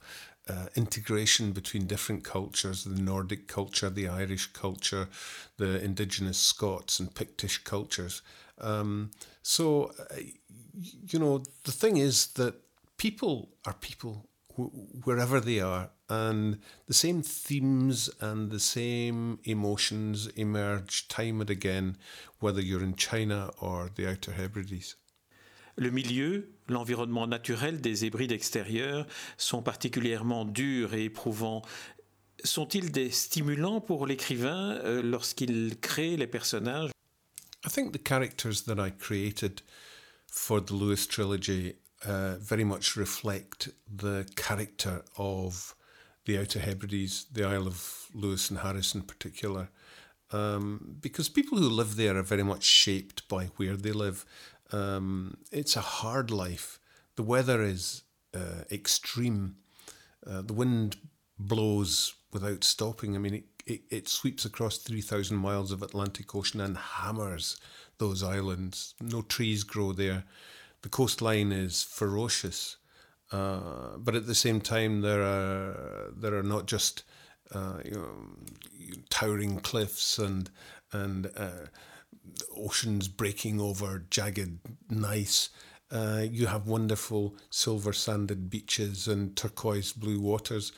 uh, 0.49 0.67
integration 0.75 1.53
between 1.53 1.87
different 1.87 2.25
cultures 2.25 2.85
the 2.85 3.01
Nordic 3.01 3.47
culture, 3.47 3.91
the 3.91 4.09
Irish 4.09 4.47
culture, 4.53 5.09
the 5.57 5.83
indigenous 5.83 6.39
Scots 6.39 6.99
and 7.01 7.15
Pictish 7.15 7.59
cultures. 7.65 8.23
Um, 8.61 9.11
so, 9.43 9.93
uh, 9.99 10.17
you 11.07 11.19
know, 11.19 11.43
the 11.65 11.73
thing 11.73 11.97
is 11.97 12.29
that 12.29 12.55
people 12.97 13.51
are 13.67 13.75
people 13.75 14.29
wherever 15.05 15.41
they 15.41 15.61
are, 15.61 15.91
and 16.09 16.59
the 16.87 16.95
same 16.95 17.23
themes 17.23 18.11
and 18.21 18.51
the 18.51 18.61
same 18.61 19.39
emotions 19.45 20.29
emerge 20.37 21.09
time 21.09 21.41
and 21.41 21.51
again, 21.51 21.97
whether 22.41 22.61
you're 22.61 22.83
in 22.83 22.95
China 22.95 23.51
or 23.61 23.91
the 23.95 24.07
Outer 24.07 24.33
Hebrides. 24.33 24.97
Le 25.77 25.91
milieu, 25.91 26.51
l'environnement 26.69 27.29
naturel 27.29 27.81
des 27.81 28.05
Hébrides 28.05 28.33
extérieurs 28.33 29.07
sont 29.37 29.63
particulièrement 29.63 30.45
durs 30.45 30.93
et 30.95 31.05
éprouvants. 31.05 31.63
Sont-ils 32.43 32.91
des 32.91 33.11
stimulants 33.11 33.81
pour 33.81 34.07
l'écrivain 34.07 34.73
euh, 34.83 35.03
lorsqu'il 35.03 35.79
crée 35.81 36.17
les 36.17 36.27
personnages? 36.27 36.91
I 37.65 37.71
think 37.71 37.93
the 37.93 38.03
characters 38.03 38.65
that 38.67 38.79
I 38.79 38.91
created 38.91 39.63
for 40.27 40.61
the 40.61 40.73
Lewis 40.73 41.07
trilogy 41.09 41.77
uh, 42.07 42.37
very 42.37 42.65
much 42.65 42.97
reflect 42.97 43.69
the 43.95 44.27
character 44.37 45.03
of 45.17 45.75
the 46.25 46.39
Outer 46.39 46.61
Hebrides, 46.61 47.27
the 47.33 47.45
Isle 47.45 47.67
of 47.67 48.09
Lewis 48.13 48.51
and 48.51 48.61
Harris 48.61 48.95
in 48.95 49.03
particular, 49.03 49.71
um, 50.31 50.97
because 51.01 51.29
people 51.29 51.59
who 51.59 51.69
live 51.69 51.97
there 51.97 52.17
are 52.17 52.23
very 52.23 52.43
much 52.43 52.65
shaped 52.65 53.27
by 53.29 53.47
where 53.57 53.77
they 53.77 53.93
live. 53.93 54.27
Um, 54.73 55.39
it's 55.51 55.77
a 55.77 55.81
hard 55.81 56.31
life. 56.31 56.79
The 57.17 57.23
weather 57.23 57.63
is 57.63 58.03
uh, 58.35 58.65
extreme. 58.71 59.57
Uh, 60.27 60.43
the 60.43 60.53
wind 60.53 60.97
blows 61.39 62.15
without 62.33 62.63
stopping. 62.63 63.15
I 63.15 63.19
mean, 63.19 63.35
it, 63.35 63.45
it, 63.67 63.81
it 63.91 64.09
sweeps 64.09 64.45
across 64.45 64.79
3,000 64.79 65.37
miles 65.37 65.73
of 65.73 65.83
Atlantic 65.83 66.35
Ocean 66.35 66.61
and 66.61 66.77
hammers 66.77 67.59
those 67.99 68.23
islands. 68.23 68.95
No 69.01 69.23
trees 69.23 69.65
grow 69.65 69.93
there. 69.93 70.25
The 70.89 70.97
coastline 70.97 71.53
is 71.53 71.83
ferocious. 71.83 72.79
Uh, 73.31 73.99
but 73.99 74.15
at 74.15 74.27
the 74.27 74.35
same 74.35 74.59
time, 74.59 75.03
there 75.03 75.23
are 75.23 76.11
there 76.17 76.35
are 76.35 76.43
not 76.43 76.65
just 76.65 77.03
uh, 77.55 77.81
you 77.85 77.91
know, 77.91 78.97
towering 79.11 79.61
cliffs 79.61 80.19
and 80.19 80.49
and 80.91 81.31
uh, 81.37 81.67
oceans 82.57 83.07
breaking 83.07 83.61
over 83.61 84.07
jagged 84.09 84.61
gneiss. 84.89 85.51
Uh, 85.91 86.25
you 86.25 86.47
have 86.47 86.67
wonderful 86.67 87.37
silver 87.51 87.93
sanded 87.93 88.49
beaches 88.49 89.07
and 89.07 89.37
turquoise 89.37 89.93
blue 89.93 90.21
waters. 90.21 90.73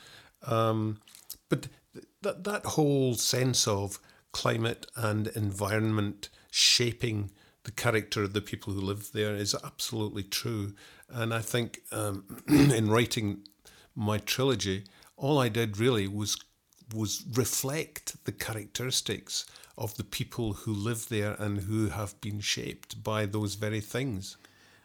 Um, 0.45 0.99
but 1.47 1.69
that 2.21 2.43
that 2.43 2.65
whole 2.65 3.13
sense 3.13 3.65
of 3.65 3.97
climate 4.33 4.87
and 4.97 5.27
environment 5.27 6.27
shaping 6.51 7.31
the 7.63 7.71
character 7.71 8.23
of 8.23 8.33
the 8.33 8.41
people 8.41 8.73
who 8.73 8.81
live 8.81 9.11
there 9.13 9.35
is 9.35 9.55
absolutely 9.63 10.23
true. 10.23 10.73
And 11.09 11.33
I 11.33 11.39
think 11.39 11.81
um, 11.91 12.23
in 12.47 12.89
writing 12.89 13.47
my 13.95 14.17
trilogy, 14.17 14.85
all 15.17 15.39
I 15.39 15.49
did 15.49 15.77
really 15.77 16.07
was 16.07 16.37
was 16.93 17.23
reflect 17.35 18.17
the 18.25 18.33
characteristics 18.33 19.45
of 19.77 19.95
the 19.95 20.03
people 20.03 20.51
who 20.53 20.73
live 20.73 21.07
there 21.07 21.35
and 21.39 21.61
who 21.61 21.87
have 21.87 22.19
been 22.19 22.41
shaped 22.41 23.01
by 23.01 23.25
those 23.25 23.55
very 23.55 23.79
things. 23.79 24.37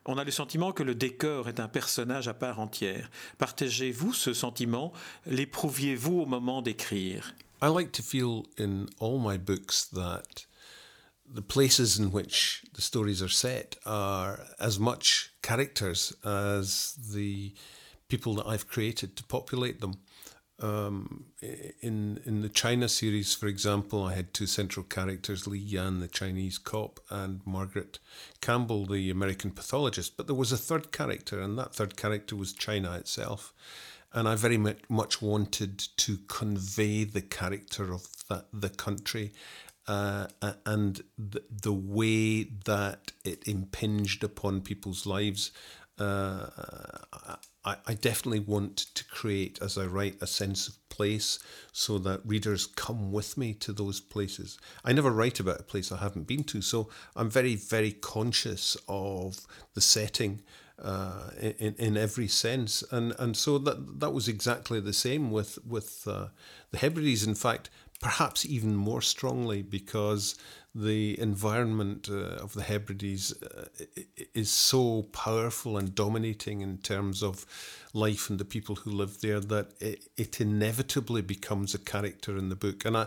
On 0.08 0.18
a 0.18 0.24
le 0.24 0.30
sentiment 0.30 0.72
que 0.72 0.84
le 0.84 0.94
décor 0.94 1.48
est 1.48 1.58
un 1.58 1.66
personnage 1.66 2.28
à 2.28 2.34
part 2.34 2.60
entière. 2.60 3.10
Partagez-vous 3.38 4.12
ce 4.12 4.32
sentiment 4.32 4.92
L'éprouviez-vous 5.26 6.20
au 6.20 6.26
moment 6.26 6.62
d'écrire 6.62 7.34
I 7.60 7.68
like 7.68 7.90
to 7.92 8.02
feel 8.02 8.44
in 8.56 8.86
all 9.00 9.18
my 9.18 9.36
books 9.36 9.84
that 9.86 10.45
the 11.28 11.42
places 11.42 11.98
in 11.98 12.12
which 12.12 12.64
the 12.74 12.82
stories 12.82 13.22
are 13.22 13.28
set 13.28 13.76
are 13.84 14.40
as 14.58 14.78
much 14.78 15.30
characters 15.42 16.12
as 16.24 16.94
the 17.12 17.54
people 18.08 18.34
that 18.34 18.46
I've 18.46 18.68
created 18.68 19.16
to 19.16 19.24
populate 19.24 19.80
them. 19.80 19.94
Um, 20.58 21.26
in 21.82 22.18
in 22.24 22.40
the 22.40 22.48
China 22.48 22.88
series, 22.88 23.34
for 23.34 23.46
example, 23.46 24.04
I 24.04 24.14
had 24.14 24.32
two 24.32 24.46
central 24.46 24.84
characters: 24.84 25.46
Li 25.46 25.58
Yan, 25.58 26.00
the 26.00 26.08
Chinese 26.08 26.56
cop, 26.56 26.98
and 27.10 27.42
Margaret 27.44 27.98
Campbell, 28.40 28.86
the 28.86 29.10
American 29.10 29.50
pathologist. 29.50 30.16
But 30.16 30.26
there 30.26 30.34
was 30.34 30.52
a 30.52 30.56
third 30.56 30.92
character, 30.92 31.40
and 31.40 31.58
that 31.58 31.74
third 31.74 31.96
character 31.96 32.36
was 32.36 32.54
China 32.54 32.92
itself. 32.94 33.52
And 34.14 34.26
I 34.26 34.34
very 34.34 34.56
much 34.88 35.20
wanted 35.20 35.78
to 35.98 36.16
convey 36.28 37.04
the 37.04 37.20
character 37.20 37.92
of 37.92 38.06
that, 38.28 38.46
the 38.50 38.70
country 38.70 39.34
uh, 39.88 40.26
and 40.64 41.02
the, 41.18 41.42
the 41.62 41.72
way 41.72 42.44
that 42.64 43.12
it 43.24 43.46
impinged 43.46 44.24
upon 44.24 44.60
people's 44.60 45.06
lives. 45.06 45.52
Uh, 45.98 46.46
I, 47.64 47.76
I 47.86 47.94
definitely 47.94 48.40
want 48.40 48.76
to 48.94 49.04
create, 49.04 49.58
as 49.60 49.76
I 49.76 49.86
write, 49.86 50.16
a 50.20 50.26
sense 50.26 50.68
of 50.68 50.88
place 50.88 51.38
so 51.72 51.98
that 51.98 52.20
readers 52.24 52.66
come 52.66 53.12
with 53.12 53.36
me 53.36 53.52
to 53.54 53.72
those 53.72 54.00
places. 54.00 54.58
I 54.84 54.92
never 54.92 55.10
write 55.10 55.40
about 55.40 55.60
a 55.60 55.64
place 55.64 55.90
I 55.90 55.98
haven't 55.98 56.26
been 56.26 56.44
to, 56.44 56.62
so 56.62 56.88
I'm 57.14 57.30
very, 57.30 57.56
very 57.56 57.92
conscious 57.92 58.76
of 58.88 59.46
the 59.74 59.80
setting. 59.80 60.42
Uh, 60.78 61.30
in 61.40 61.74
in 61.78 61.96
every 61.96 62.28
sense, 62.28 62.84
and 62.90 63.14
and 63.18 63.34
so 63.34 63.56
that 63.56 63.98
that 63.98 64.12
was 64.12 64.28
exactly 64.28 64.78
the 64.78 64.92
same 64.92 65.30
with 65.30 65.58
with 65.64 66.06
uh, 66.06 66.26
the 66.70 66.76
Hebrides. 66.76 67.26
In 67.26 67.34
fact, 67.34 67.70
perhaps 68.00 68.44
even 68.44 68.74
more 68.74 69.00
strongly 69.00 69.62
because 69.62 70.36
the 70.74 71.18
environment 71.18 72.08
uh, 72.10 72.42
of 72.42 72.52
the 72.52 72.62
Hebrides 72.62 73.32
uh, 73.42 73.66
is 74.34 74.50
so 74.50 75.02
powerful 75.12 75.78
and 75.78 75.94
dominating 75.94 76.60
in 76.60 76.78
terms 76.78 77.22
of 77.22 77.46
life 77.94 78.28
and 78.28 78.38
the 78.38 78.44
people 78.44 78.76
who 78.76 78.90
live 78.90 79.22
there 79.22 79.40
that 79.40 79.72
it, 79.80 80.08
it 80.18 80.40
inevitably 80.40 81.22
becomes 81.22 81.74
a 81.74 81.78
character 81.78 82.36
in 82.36 82.50
the 82.50 82.56
book. 82.56 82.84
And 82.84 82.96
I, 82.96 83.06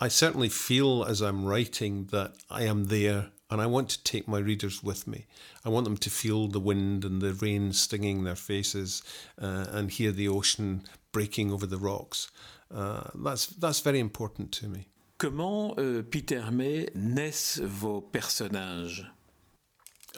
I 0.00 0.08
certainly 0.08 0.48
feel 0.48 1.04
as 1.04 1.20
I'm 1.20 1.44
writing 1.44 2.06
that 2.06 2.32
I 2.48 2.62
am 2.62 2.84
there 2.84 3.26
and 3.50 3.60
I 3.60 3.66
want 3.66 3.88
to 3.90 4.02
take 4.04 4.28
my 4.28 4.38
readers 4.38 4.82
with 4.82 5.06
me. 5.06 5.26
I 5.64 5.68
want 5.68 5.84
them 5.84 5.96
to 5.96 6.10
feel 6.10 6.46
the 6.46 6.60
wind 6.60 7.04
and 7.04 7.20
the 7.20 7.34
rain 7.34 7.72
stinging 7.72 8.24
their 8.24 8.36
faces 8.36 9.02
uh, 9.40 9.66
and 9.70 9.90
hear 9.90 10.12
the 10.12 10.28
ocean 10.28 10.82
breaking 11.12 11.52
over 11.52 11.66
the 11.66 11.78
rocks. 11.78 12.30
Uh, 12.72 13.10
that's, 13.14 13.46
that's 13.46 13.80
very 13.80 13.98
important 13.98 14.52
to 14.52 14.68
me. 14.68 14.86
Comment, 15.18 15.78
uh, 15.78 16.02
Peter 16.08 16.50
May, 16.50 16.86
naissent 16.94 17.66
vos 17.66 18.02
personnages 18.10 19.04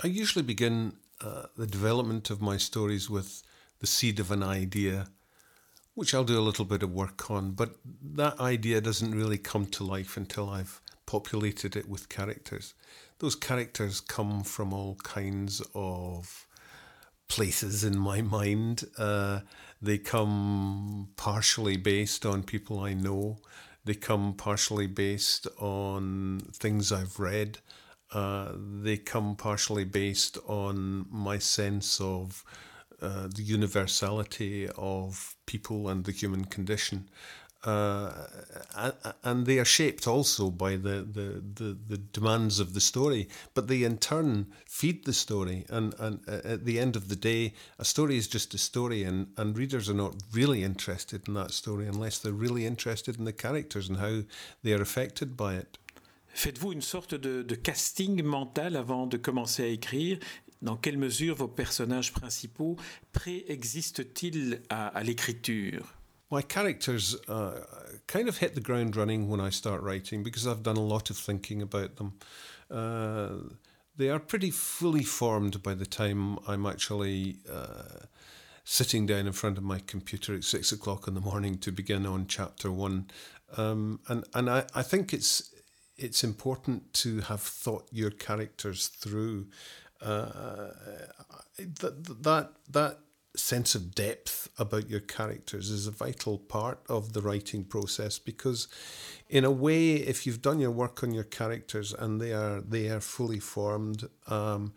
I 0.03 0.07
usually 0.07 0.43
begin 0.43 0.95
uh, 1.21 1.45
the 1.57 1.67
development 1.67 2.31
of 2.31 2.41
my 2.41 2.57
stories 2.57 3.11
with 3.11 3.43
the 3.81 3.87
seed 3.87 4.21
of 4.21 4.31
an 4.31 4.43
idea, 4.43 5.09
which 5.95 6.15
I'll 6.15 6.25
do 6.25 6.39
a 6.39 6.41
little 6.41 6.65
bit 6.65 6.83
of 6.83 6.93
work 6.93 7.31
on, 7.31 7.51
but 7.51 7.77
that 8.15 8.41
idea 8.41 8.81
doesn't 8.81 9.15
really 9.15 9.39
come 9.39 9.67
to 9.67 9.85
life 9.85 10.17
until 10.17 10.49
I've 10.49 10.81
populated 11.05 11.77
it 11.77 11.89
with 11.89 12.09
characters. 12.09 12.75
Those 13.23 13.37
characters 13.37 14.01
come 14.01 14.43
from 14.43 14.73
all 14.73 14.97
kinds 15.05 15.63
of 15.77 16.45
places 17.29 17.85
in 17.85 17.97
my 17.97 18.21
mind. 18.21 18.83
Uh, 18.99 19.43
they 19.81 19.99
come 19.99 21.11
partially 21.15 21.77
based 21.77 22.27
on 22.27 22.43
people 22.43 22.81
I 22.81 22.95
know. 22.95 23.39
They 23.85 23.95
come 23.95 24.35
partially 24.35 24.89
based 24.89 25.47
on 25.61 26.41
things 26.53 26.91
I've 26.91 27.21
read. 27.21 27.59
Uh, 28.13 28.55
they 28.57 28.97
come 28.97 29.37
partially 29.37 29.85
based 29.85 30.37
on 30.49 31.07
my 31.09 31.39
sense 31.39 32.01
of 32.01 32.43
uh, 33.01 33.29
the 33.29 33.43
universality 33.45 34.69
of 34.77 35.37
people 35.47 35.89
and 35.89 36.05
the 36.05 36.13
human 36.13 36.45
condition 36.45 37.09
uh, 37.65 38.11
and 39.23 39.47
they 39.47 39.59
are 39.59 39.65
shaped 39.65 40.09
also 40.09 40.51
by 40.51 40.77
the, 40.77 41.07
the, 41.13 41.43
the, 41.55 41.79
the, 41.89 41.97
demands 41.97 42.59
of 42.59 42.75
the 42.75 42.81
story, 42.81 43.29
but 43.55 43.69
they 43.69 43.85
in 43.85 43.99
turn 43.99 44.47
feed 44.67 45.05
the 45.05 45.13
story. 45.13 45.65
And, 45.69 45.95
and 46.01 46.21
uh, 46.27 46.41
at 46.45 46.65
the 46.65 46.81
end 46.81 46.97
of 46.97 47.09
the 47.09 47.17
day, 47.17 47.55
a 47.79 47.85
story 47.85 48.17
is 48.17 48.27
just 48.27 48.53
a 48.55 48.59
story, 48.59 49.05
and, 49.05 49.29
and 49.37 49.57
readers 49.57 49.89
are 49.89 49.95
not 49.95 50.17
really 50.33 50.65
interested 50.65 51.29
in 51.29 51.35
that 51.35 51.53
story 51.53 51.87
unless 51.87 52.19
they're 52.19 52.33
really 52.33 52.67
interested 52.67 53.19
in 53.19 53.25
the 53.25 53.33
characters 53.33 53.89
and 53.89 53.99
how 53.99 54.23
they 54.65 54.73
are 54.73 54.83
affected 54.83 55.37
by 55.37 55.55
it. 55.55 55.79
Faites-vous 56.35 56.73
une 56.73 56.81
sorte 56.81 57.15
de, 57.15 57.43
de 57.43 57.55
casting 57.55 58.23
mental 58.23 58.75
avant 58.77 59.07
de 59.07 59.19
commencer 59.19 59.63
à 59.63 59.67
écrire 59.67 60.19
Dans 60.63 60.77
quelle 60.77 60.97
mesure 60.97 61.37
vos 61.37 61.49
personnages 61.49 62.13
principaux 62.13 62.77
préexistent-ils 63.13 64.63
à, 64.71 64.89
à 64.89 65.03
l'écriture 65.03 66.02
my 66.33 66.41
characters 66.41 67.15
uh, 67.29 67.61
kind 68.07 68.27
of 68.27 68.39
hit 68.39 68.55
the 68.55 68.61
ground 68.61 68.97
running 68.97 69.29
when 69.29 69.39
I 69.39 69.51
start 69.51 69.83
writing 69.83 70.23
because 70.23 70.47
I've 70.47 70.63
done 70.63 70.79
a 70.79 70.83
lot 70.95 71.11
of 71.11 71.19
thinking 71.19 71.61
about 71.61 71.97
them. 71.97 72.15
Uh, 72.71 73.55
they 73.99 74.09
are 74.09 74.19
pretty 74.19 74.51
fully 74.51 75.03
formed 75.03 75.63
by 75.63 75.75
the 75.75 75.85
time 75.85 76.39
I'm 76.49 76.65
actually 76.65 77.37
uh, 77.53 78.07
sitting 78.65 79.05
down 79.05 79.27
in 79.27 79.35
front 79.35 79.59
of 79.59 79.63
my 79.63 79.81
computer 79.87 80.35
at 80.35 80.45
six 80.45 80.73
o'clock 80.73 81.07
in 81.07 81.13
the 81.13 81.21
morning 81.21 81.59
to 81.59 81.71
begin 81.71 82.07
on 82.07 82.27
chapter 82.27 82.73
one. 82.73 83.09
Um, 83.59 84.01
and 84.09 84.25
and 84.33 84.49
I, 84.49 84.65
I 84.75 84.83
think 84.83 85.13
it's 85.13 85.55
it's 85.99 86.25
important 86.25 86.95
to 86.95 87.21
have 87.21 87.43
thought 87.43 87.89
your 87.93 88.11
characters 88.11 88.89
through. 88.89 89.49
Uh, 90.01 90.71
that 91.59 92.23
that 92.23 92.53
that 92.71 92.99
sense 93.35 93.75
of 93.75 93.95
depth 93.95 94.49
about 94.59 94.91
your 94.91 95.01
characters 95.01 95.71
is 95.71 95.87
a 95.87 95.91
vital 95.91 96.37
part 96.37 96.79
of 96.89 97.15
the 97.15 97.23
writing 97.23 97.65
process 97.65 98.19
because 98.19 98.69
in 99.31 99.45
a 99.45 99.51
way 99.51 99.95
if 99.95 100.27
you've 100.27 100.43
done 100.43 100.61
your 100.61 100.71
work 100.71 101.03
on 101.03 101.13
your 101.13 101.25
characters 101.25 101.95
and 101.95 102.21
they 102.21 102.33
are 102.33 102.61
they 102.61 102.89
are 102.89 103.01
fully 103.01 103.41
formed 103.41 104.07
um, 104.27 104.75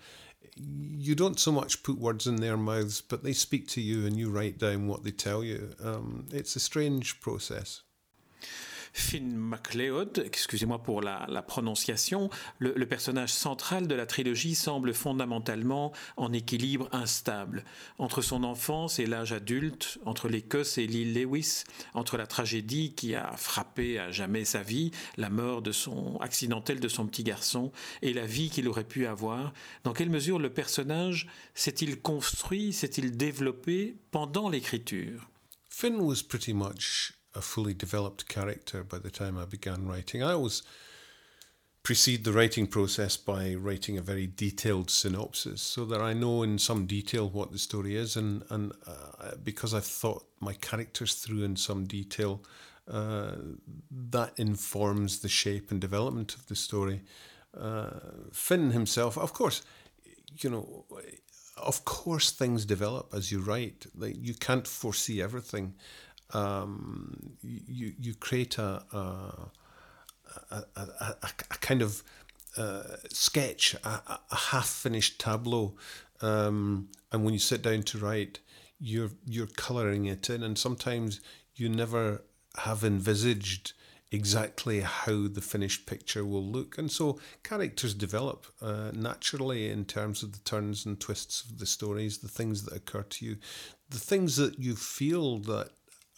you 0.55 1.15
don't 1.15 1.39
so 1.39 1.51
much 1.51 1.83
put 1.83 1.97
words 1.97 2.27
in 2.27 2.37
their 2.37 2.55
mouths 2.55 3.01
but 3.01 3.23
they 3.23 3.33
speak 3.33 3.67
to 3.67 3.81
you 3.81 4.05
and 4.05 4.17
you 4.17 4.29
write 4.29 4.57
down 4.57 4.87
what 4.87 5.03
they 5.03 5.11
tell 5.11 5.43
you. 5.43 5.71
Um, 5.83 6.27
it's 6.31 6.55
a 6.55 6.61
strange 6.61 7.19
process 7.19 7.81
Finn 8.97 9.35
MacLeod, 9.35 10.23
excusez-moi 10.25 10.81
pour 10.81 11.01
la, 11.01 11.27
prononciation, 11.45 12.29
le, 12.59 12.85
personnage 12.85 13.33
central 13.33 13.87
de 13.87 13.93
la 13.93 14.05
trilogie 14.05 14.55
semble 14.55 14.93
fondamentalement 14.93 15.91
en 16.15 16.31
équilibre 16.31 16.87
instable 16.93 17.65
entre 17.99 18.21
son 18.21 18.45
enfance 18.45 18.97
et 18.97 19.05
l'âge 19.05 19.33
adulte, 19.33 19.99
entre 20.05 20.29
l'Écosse 20.29 20.77
et 20.77 20.87
l'île 20.87 21.13
Lewis, 21.13 21.65
entre 21.93 22.15
la 22.15 22.25
tragédie 22.25 22.93
qui 22.93 23.15
a 23.15 23.35
frappé 23.35 23.99
à 23.99 24.11
jamais 24.11 24.45
sa 24.45 24.63
vie, 24.63 24.91
la 25.17 25.29
mort 25.29 25.61
de 25.61 25.73
son 25.73 26.15
accidentelle 26.21 26.79
de 26.79 26.87
son 26.87 27.05
petit 27.05 27.25
garçon 27.25 27.73
et 28.01 28.13
la 28.13 28.25
vie 28.25 28.49
qu'il 28.49 28.69
aurait 28.69 28.85
pu 28.85 29.07
avoir. 29.07 29.51
Dans 29.83 29.91
quelle 29.91 30.09
mesure 30.09 30.39
le 30.39 30.53
personnage 30.53 31.27
s'est-il 31.53 32.01
construit, 32.01 32.71
s'est-il 32.71 33.17
développé 33.17 33.97
pendant 34.11 34.47
l'écriture? 34.47 35.29
Finn 35.69 35.97
was 35.97 36.23
pretty 36.25 36.53
much 36.53 37.14
a 37.35 37.41
fully 37.41 37.73
developed 37.73 38.27
character 38.27 38.83
by 38.83 38.97
the 38.97 39.11
time 39.11 39.37
I 39.37 39.45
began 39.45 39.87
writing. 39.87 40.23
I 40.23 40.33
always 40.33 40.63
precede 41.83 42.23
the 42.23 42.33
writing 42.33 42.65
process 42.65 43.15
by 43.15 43.53
writing 43.53 43.95
a 43.95 44.01
very 44.01 44.25
detailed 44.25 44.89
synopsis 44.89 45.61
so 45.61 45.85
that 45.85 46.01
I 46.01 46.13
know 46.13 46.41
in 46.41 46.57
some 46.57 46.87
detail 46.87 47.29
what 47.29 47.51
the 47.51 47.59
story 47.59 47.95
is, 47.95 48.15
and 48.15 48.43
and 48.49 48.73
uh, 48.87 49.35
because 49.43 49.73
I've 49.73 49.85
thought 49.85 50.25
my 50.39 50.53
characters 50.53 51.13
through 51.15 51.43
in 51.43 51.55
some 51.55 51.85
detail, 51.85 52.41
uh, 52.91 53.35
that 53.91 54.33
informs 54.37 55.19
the 55.19 55.29
shape 55.29 55.71
and 55.71 55.79
development 55.79 56.35
of 56.35 56.47
the 56.47 56.55
story. 56.55 57.01
Uh, 57.55 57.91
Finn 58.31 58.71
himself, 58.71 59.17
of 59.17 59.33
course, 59.33 59.61
you 60.39 60.49
know, 60.49 60.85
of 61.57 61.85
course 61.85 62.31
things 62.31 62.65
develop 62.65 63.13
as 63.13 63.31
you 63.31 63.39
write. 63.39 63.85
Like 63.95 64.15
you 64.19 64.33
can't 64.33 64.67
foresee 64.67 65.21
everything 65.21 65.75
um, 66.33 67.37
you 67.41 67.93
you 67.99 68.13
create 68.15 68.57
a 68.57 68.83
a, 68.91 69.49
a, 70.51 70.63
a, 70.75 71.15
a 71.23 71.57
kind 71.61 71.81
of 71.81 72.03
uh, 72.57 72.83
sketch, 73.09 73.75
a, 73.83 74.19
a 74.31 74.35
half 74.35 74.67
finished 74.67 75.19
tableau, 75.19 75.75
um, 76.21 76.89
and 77.11 77.23
when 77.23 77.33
you 77.33 77.39
sit 77.39 77.61
down 77.61 77.83
to 77.83 77.97
write, 77.97 78.39
you're 78.79 79.11
you're 79.25 79.47
colouring 79.47 80.05
it 80.05 80.29
in, 80.29 80.43
and 80.43 80.57
sometimes 80.57 81.21
you 81.55 81.69
never 81.69 82.23
have 82.57 82.83
envisaged 82.83 83.73
exactly 84.11 84.79
how 84.79 85.27
the 85.27 85.41
finished 85.41 85.85
picture 85.85 86.23
will 86.23 86.45
look. 86.45 86.77
And 86.77 86.89
so 86.89 87.19
characters 87.43 87.93
develop 87.93 88.45
uh, 88.61 88.91
naturally 88.93 89.69
in 89.69 89.85
terms 89.85 90.23
of 90.23 90.31
the 90.31 90.39
turns 90.39 90.85
and 90.85 90.99
twists 90.99 91.43
of 91.43 91.57
the 91.57 91.65
stories, 91.65 92.19
the 92.19 92.27
things 92.27 92.63
that 92.63 92.75
occur 92.75 93.03
to 93.03 93.25
you, 93.25 93.37
the 93.89 93.99
things 93.99 94.37
that 94.37 94.59
you 94.59 94.75
feel 94.75 95.39
that 95.39 95.71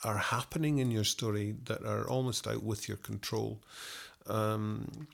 are 0.08 0.18
happening 0.18 0.80
in 0.80 0.90
your 0.90 1.04
story 1.04 1.56
that 1.66 1.86
are 1.86 2.08
almost 2.08 2.48
out 2.48 2.64
with 2.64 2.88
your 2.88 2.98
control. 2.98 3.62
Um, 4.26 5.08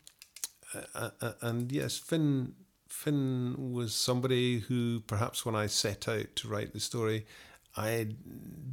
and 1.42 1.72
yes, 1.72 1.98
Finn 1.98 2.54
Finn 2.88 3.56
was 3.74 3.96
somebody 3.96 4.60
who 4.60 5.00
perhaps 5.08 5.46
when 5.46 5.56
I 5.56 5.66
set 5.66 6.08
out 6.08 6.36
to 6.36 6.48
write 6.48 6.74
the 6.74 6.80
story, 6.80 7.26
I 7.76 8.08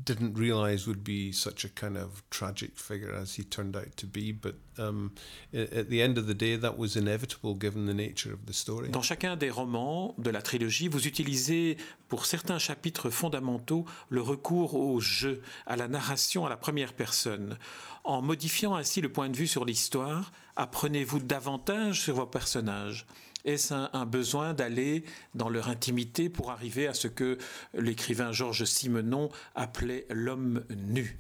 didn't 0.04 0.35
realize 0.35 0.87
would 0.87 1.04
be 1.04 1.33
such 1.33 1.64
a 1.64 1.69
kind 1.69 1.97
of 1.97 2.23
tragic 2.30 2.76
figure 2.76 3.12
as 3.12 3.35
he 3.35 3.45
turned 3.45 3.76
out 3.76 3.97
to 3.97 4.07
be. 4.07 4.33
But 4.33 4.57
um, 4.78 5.12
at 5.54 5.88
the 5.88 6.02
end 6.02 6.19
of 6.19 6.26
the 6.26 6.35
day, 6.35 6.57
that 6.57 6.78
was 6.78 6.97
inevitable 6.97 7.54
given 7.54 7.87
the 7.87 7.95
nature 7.95 8.33
of 8.33 8.47
the 8.47 8.52
story. 8.52 8.88
Dans 8.90 9.02
chacun 9.02 9.37
des 9.37 9.50
romans 9.50 10.14
de 10.19 10.30
la 10.30 10.42
trilogie, 10.42 10.88
vous 10.88 11.07
utilisez 11.07 11.76
pour 12.09 12.26
certains 12.26 12.58
chapitres 12.58 13.10
fondamentaux 13.10 13.84
le 14.08 14.21
recours 14.21 14.75
au 14.75 15.00
jeu, 15.00 15.43
à 15.67 15.76
la 15.76 15.89
narration 15.89 16.47
à 16.47 16.49
la 16.49 16.56
première 16.56 16.93
personne. 16.93 17.56
En 18.04 18.23
modifiant 18.23 18.75
ainsi 18.75 19.00
le 19.00 19.10
point 19.10 19.28
de 19.28 19.36
vue 19.36 19.47
sur 19.47 19.65
l'histoire, 19.65 20.32
apprenez-vous 20.56 21.21
davantage 21.21 22.00
sur 22.02 22.17
vos 22.17 22.26
personnages? 22.26 23.06
Est-ce 23.45 23.73
un, 23.75 24.07
besoin 24.07 24.55
d'aller 24.55 25.05
dans 25.35 25.49
leur 25.49 25.69
intimité 25.69 26.29
pour 26.29 26.50
arriver 26.50 26.87
à 26.87 26.95
ce 26.95 27.09
que 27.09 27.39
l'écrivain 27.75 28.33
Georges 28.33 28.65
Simenon 28.65 29.31
appelait 29.55 30.07
l'homme 30.11 30.65
nu? 30.71 31.19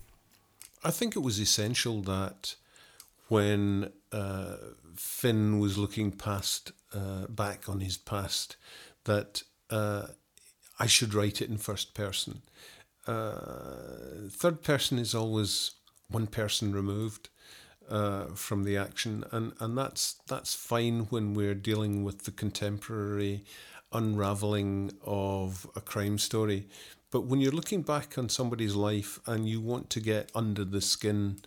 I 0.84 0.90
think 0.90 1.14
it 1.14 1.22
was 1.22 1.40
essential 1.40 2.02
that 2.02 2.56
when 3.28 3.90
uh, 4.12 4.56
Finn 4.96 5.58
was 5.58 5.76
looking 5.76 6.10
past 6.10 6.72
uh, 6.94 7.26
back 7.28 7.68
on 7.68 7.80
his 7.80 7.96
past, 7.96 8.56
that 9.04 9.42
uh, 9.70 10.06
I 10.78 10.86
should 10.86 11.14
write 11.14 11.40
it 11.40 11.48
in 11.48 11.58
first 11.58 11.94
person. 11.94 12.42
Uh, 13.06 14.28
third 14.30 14.62
person 14.62 14.98
is 14.98 15.14
always 15.14 15.72
one 16.08 16.26
person 16.26 16.72
removed. 16.72 17.29
Uh, 17.90 18.26
from 18.34 18.64
the 18.64 18.76
action, 18.76 19.24
and 19.32 19.52
and 19.60 19.76
that's 19.76 20.14
that's 20.26 20.54
fine 20.54 21.00
when 21.10 21.34
we're 21.34 21.54
dealing 21.54 22.04
with 22.04 22.24
the 22.24 22.30
contemporary 22.30 23.44
unraveling 23.92 24.92
of 25.04 25.66
a 25.74 25.80
crime 25.80 26.18
story. 26.18 26.68
But 27.10 27.22
when 27.22 27.40
you're 27.40 27.52
looking 27.52 27.82
back 27.82 28.16
on 28.16 28.28
somebody's 28.28 28.76
life 28.76 29.18
and 29.26 29.48
you 29.48 29.60
want 29.60 29.90
to 29.90 30.00
get 30.00 30.30
under 30.34 30.64
the 30.64 30.80
skin 30.80 31.40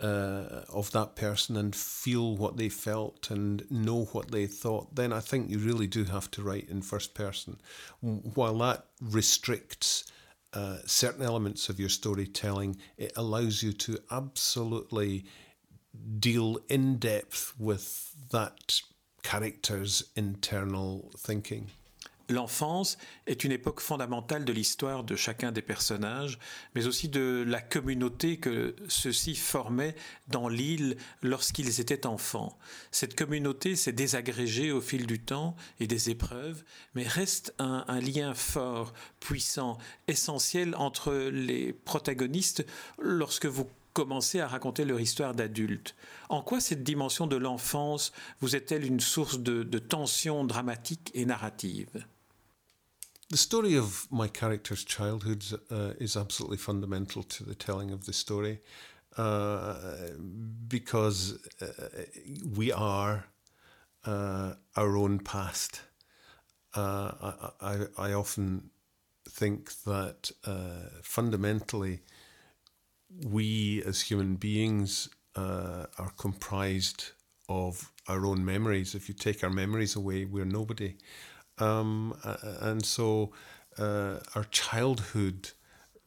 uh, 0.00 0.62
of 0.68 0.90
that 0.90 1.14
person 1.14 1.56
and 1.56 1.74
feel 1.74 2.36
what 2.36 2.56
they 2.56 2.68
felt 2.68 3.30
and 3.30 3.64
know 3.70 4.06
what 4.06 4.32
they 4.32 4.46
thought, 4.46 4.96
then 4.96 5.12
I 5.12 5.20
think 5.20 5.50
you 5.50 5.58
really 5.58 5.86
do 5.86 6.04
have 6.04 6.30
to 6.32 6.42
write 6.42 6.68
in 6.68 6.82
first 6.82 7.14
person. 7.14 7.60
While 8.00 8.58
that 8.58 8.86
restricts 9.00 10.10
uh, 10.52 10.78
certain 10.84 11.22
elements 11.22 11.68
of 11.68 11.78
your 11.78 11.88
storytelling, 11.88 12.76
it 12.96 13.12
allows 13.16 13.62
you 13.62 13.72
to 13.72 13.98
absolutely 14.10 15.26
deal 15.94 16.58
in 16.70 16.98
depth 16.98 17.54
with 17.58 18.14
that 18.30 18.82
character's 19.22 20.10
internal 20.16 21.10
thinking? 21.16 21.70
L'enfance 22.30 22.96
est 23.26 23.44
une 23.44 23.52
époque 23.52 23.80
fondamentale 23.80 24.46
de 24.46 24.52
l'histoire 24.52 25.04
de 25.04 25.14
chacun 25.14 25.52
des 25.52 25.60
personnages, 25.60 26.38
mais 26.74 26.86
aussi 26.86 27.10
de 27.10 27.44
la 27.46 27.60
communauté 27.60 28.38
que 28.38 28.74
ceux-ci 28.88 29.34
formaient 29.34 29.94
dans 30.28 30.48
l'île 30.48 30.96
lorsqu'ils 31.22 31.80
étaient 31.80 32.06
enfants. 32.06 32.58
Cette 32.90 33.14
communauté 33.14 33.76
s'est 33.76 33.92
désagrégée 33.92 34.72
au 34.72 34.80
fil 34.80 35.06
du 35.06 35.20
temps 35.20 35.54
et 35.80 35.86
des 35.86 36.08
épreuves, 36.08 36.64
mais 36.94 37.06
reste 37.06 37.54
un, 37.58 37.84
un 37.88 38.00
lien 38.00 38.32
fort, 38.32 38.94
puissant, 39.20 39.76
essentiel 40.08 40.74
entre 40.76 41.12
les 41.12 41.74
protagonistes 41.74 42.64
lorsque 42.98 43.46
vous 43.46 43.68
commencer 43.94 44.40
à 44.40 44.48
raconter 44.48 44.84
leur 44.84 45.00
histoire 45.00 45.34
d'adulte. 45.34 45.94
En 46.28 46.42
quoi 46.42 46.60
cette 46.60 46.82
dimension 46.82 47.26
de 47.26 47.36
l'enfance 47.36 48.12
vous 48.40 48.56
est-elle 48.56 48.84
une 48.84 49.00
source 49.00 49.38
de, 49.38 49.62
de 49.62 49.78
tension 49.78 50.44
dramatique 50.44 51.10
et 51.14 51.24
narrative? 51.24 52.04
The 53.30 53.36
story 53.36 53.78
of 53.78 54.06
my 54.10 54.28
character's 54.28 54.84
childhood 54.84 55.42
uh, 55.70 55.94
is 55.98 56.16
absolutely 56.16 56.58
fundamental 56.58 57.24
to 57.24 57.44
the 57.44 57.54
telling 57.54 57.90
of 57.90 58.04
the 58.04 58.12
story 58.12 58.60
uh, 59.16 59.74
because 60.68 61.38
uh, 61.62 61.66
we 62.54 62.70
are 62.72 63.24
uh, 64.04 64.54
our 64.76 64.96
own 64.96 65.18
past. 65.20 65.82
Uh, 66.74 67.12
I, 67.22 67.34
I, 67.60 68.08
I, 68.08 68.12
often 68.12 68.70
think 69.28 69.72
that 69.84 70.32
uh, 70.44 70.90
fundamentally 71.02 72.00
we 73.22 73.82
as 73.84 74.00
human 74.02 74.36
beings 74.36 75.08
uh, 75.36 75.86
are 75.98 76.12
comprised 76.16 77.12
of 77.48 77.92
our 78.08 78.26
own 78.26 78.44
memories. 78.44 78.94
If 78.94 79.08
you 79.08 79.14
take 79.14 79.44
our 79.44 79.50
memories 79.50 79.96
away, 79.96 80.24
we're 80.24 80.44
nobody. 80.44 80.96
Um, 81.58 82.18
and 82.60 82.84
so 82.84 83.32
uh, 83.78 84.18
our 84.34 84.44
childhood 84.50 85.50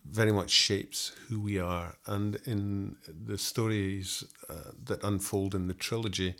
very 0.10 0.32
much 0.32 0.50
shapes 0.50 1.12
who 1.28 1.40
we 1.42 1.60
are. 1.60 1.98
And 2.06 2.38
in 2.46 2.96
the 3.08 3.38
stories 3.38 4.24
uh, 4.50 4.72
that 4.86 5.04
unfold 5.04 5.54
in 5.54 5.68
the 5.68 5.74
trilogy, 5.74 6.36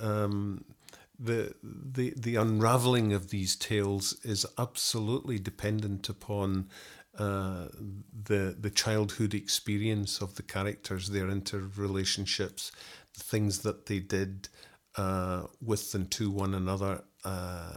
um, 0.00 0.64
the, 1.18 1.52
the 1.62 2.14
the 2.16 2.36
unraveling 2.36 3.12
of 3.12 3.30
these 3.30 3.56
tales 3.56 4.16
is 4.22 4.46
absolutely 4.56 5.38
dependent 5.38 6.08
upon 6.08 6.68
uh, 7.18 7.66
the 8.24 8.56
the 8.58 8.70
childhood 8.70 9.34
experience 9.34 10.20
of 10.20 10.36
the 10.36 10.42
characters, 10.42 11.10
their 11.10 11.26
interrelationships, 11.26 12.70
the 13.14 13.24
things 13.24 13.60
that 13.60 13.86
they 13.86 13.98
did 13.98 14.48
uh, 14.96 15.42
with 15.60 15.94
and 15.94 16.10
to 16.12 16.30
one 16.30 16.54
another, 16.54 17.02
uh, 17.24 17.76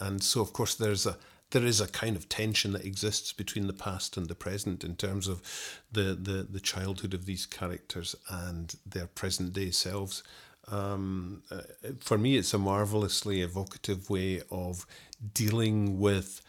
and 0.00 0.22
so 0.22 0.40
of 0.40 0.52
course 0.52 0.74
there's 0.74 1.06
a 1.06 1.16
there 1.50 1.64
is 1.64 1.80
a 1.80 1.88
kind 1.88 2.14
of 2.14 2.28
tension 2.28 2.72
that 2.72 2.84
exists 2.84 3.32
between 3.32 3.66
the 3.66 3.72
past 3.72 4.16
and 4.18 4.28
the 4.28 4.34
present 4.34 4.84
in 4.84 4.96
terms 4.96 5.28
of 5.28 5.42
the 5.90 6.14
the, 6.14 6.46
the 6.50 6.60
childhood 6.60 7.14
of 7.14 7.24
these 7.24 7.46
characters 7.46 8.14
and 8.28 8.76
their 8.84 9.06
present 9.06 9.52
day 9.52 9.70
selves. 9.70 10.22
Um, 10.70 11.42
uh, 11.50 11.62
for 12.00 12.18
me, 12.18 12.36
it's 12.36 12.52
a 12.52 12.58
marvelously 12.58 13.40
evocative 13.40 14.10
way 14.10 14.42
of 14.50 14.86
dealing 15.32 15.98
with 15.98 16.42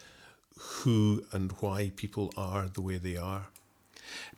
who 0.84 1.22
and 1.32 1.48
why 1.60 1.90
people 1.90 2.30
are 2.36 2.68
the 2.72 2.80
way 2.80 2.98
they 2.98 3.16
are. 3.16 3.50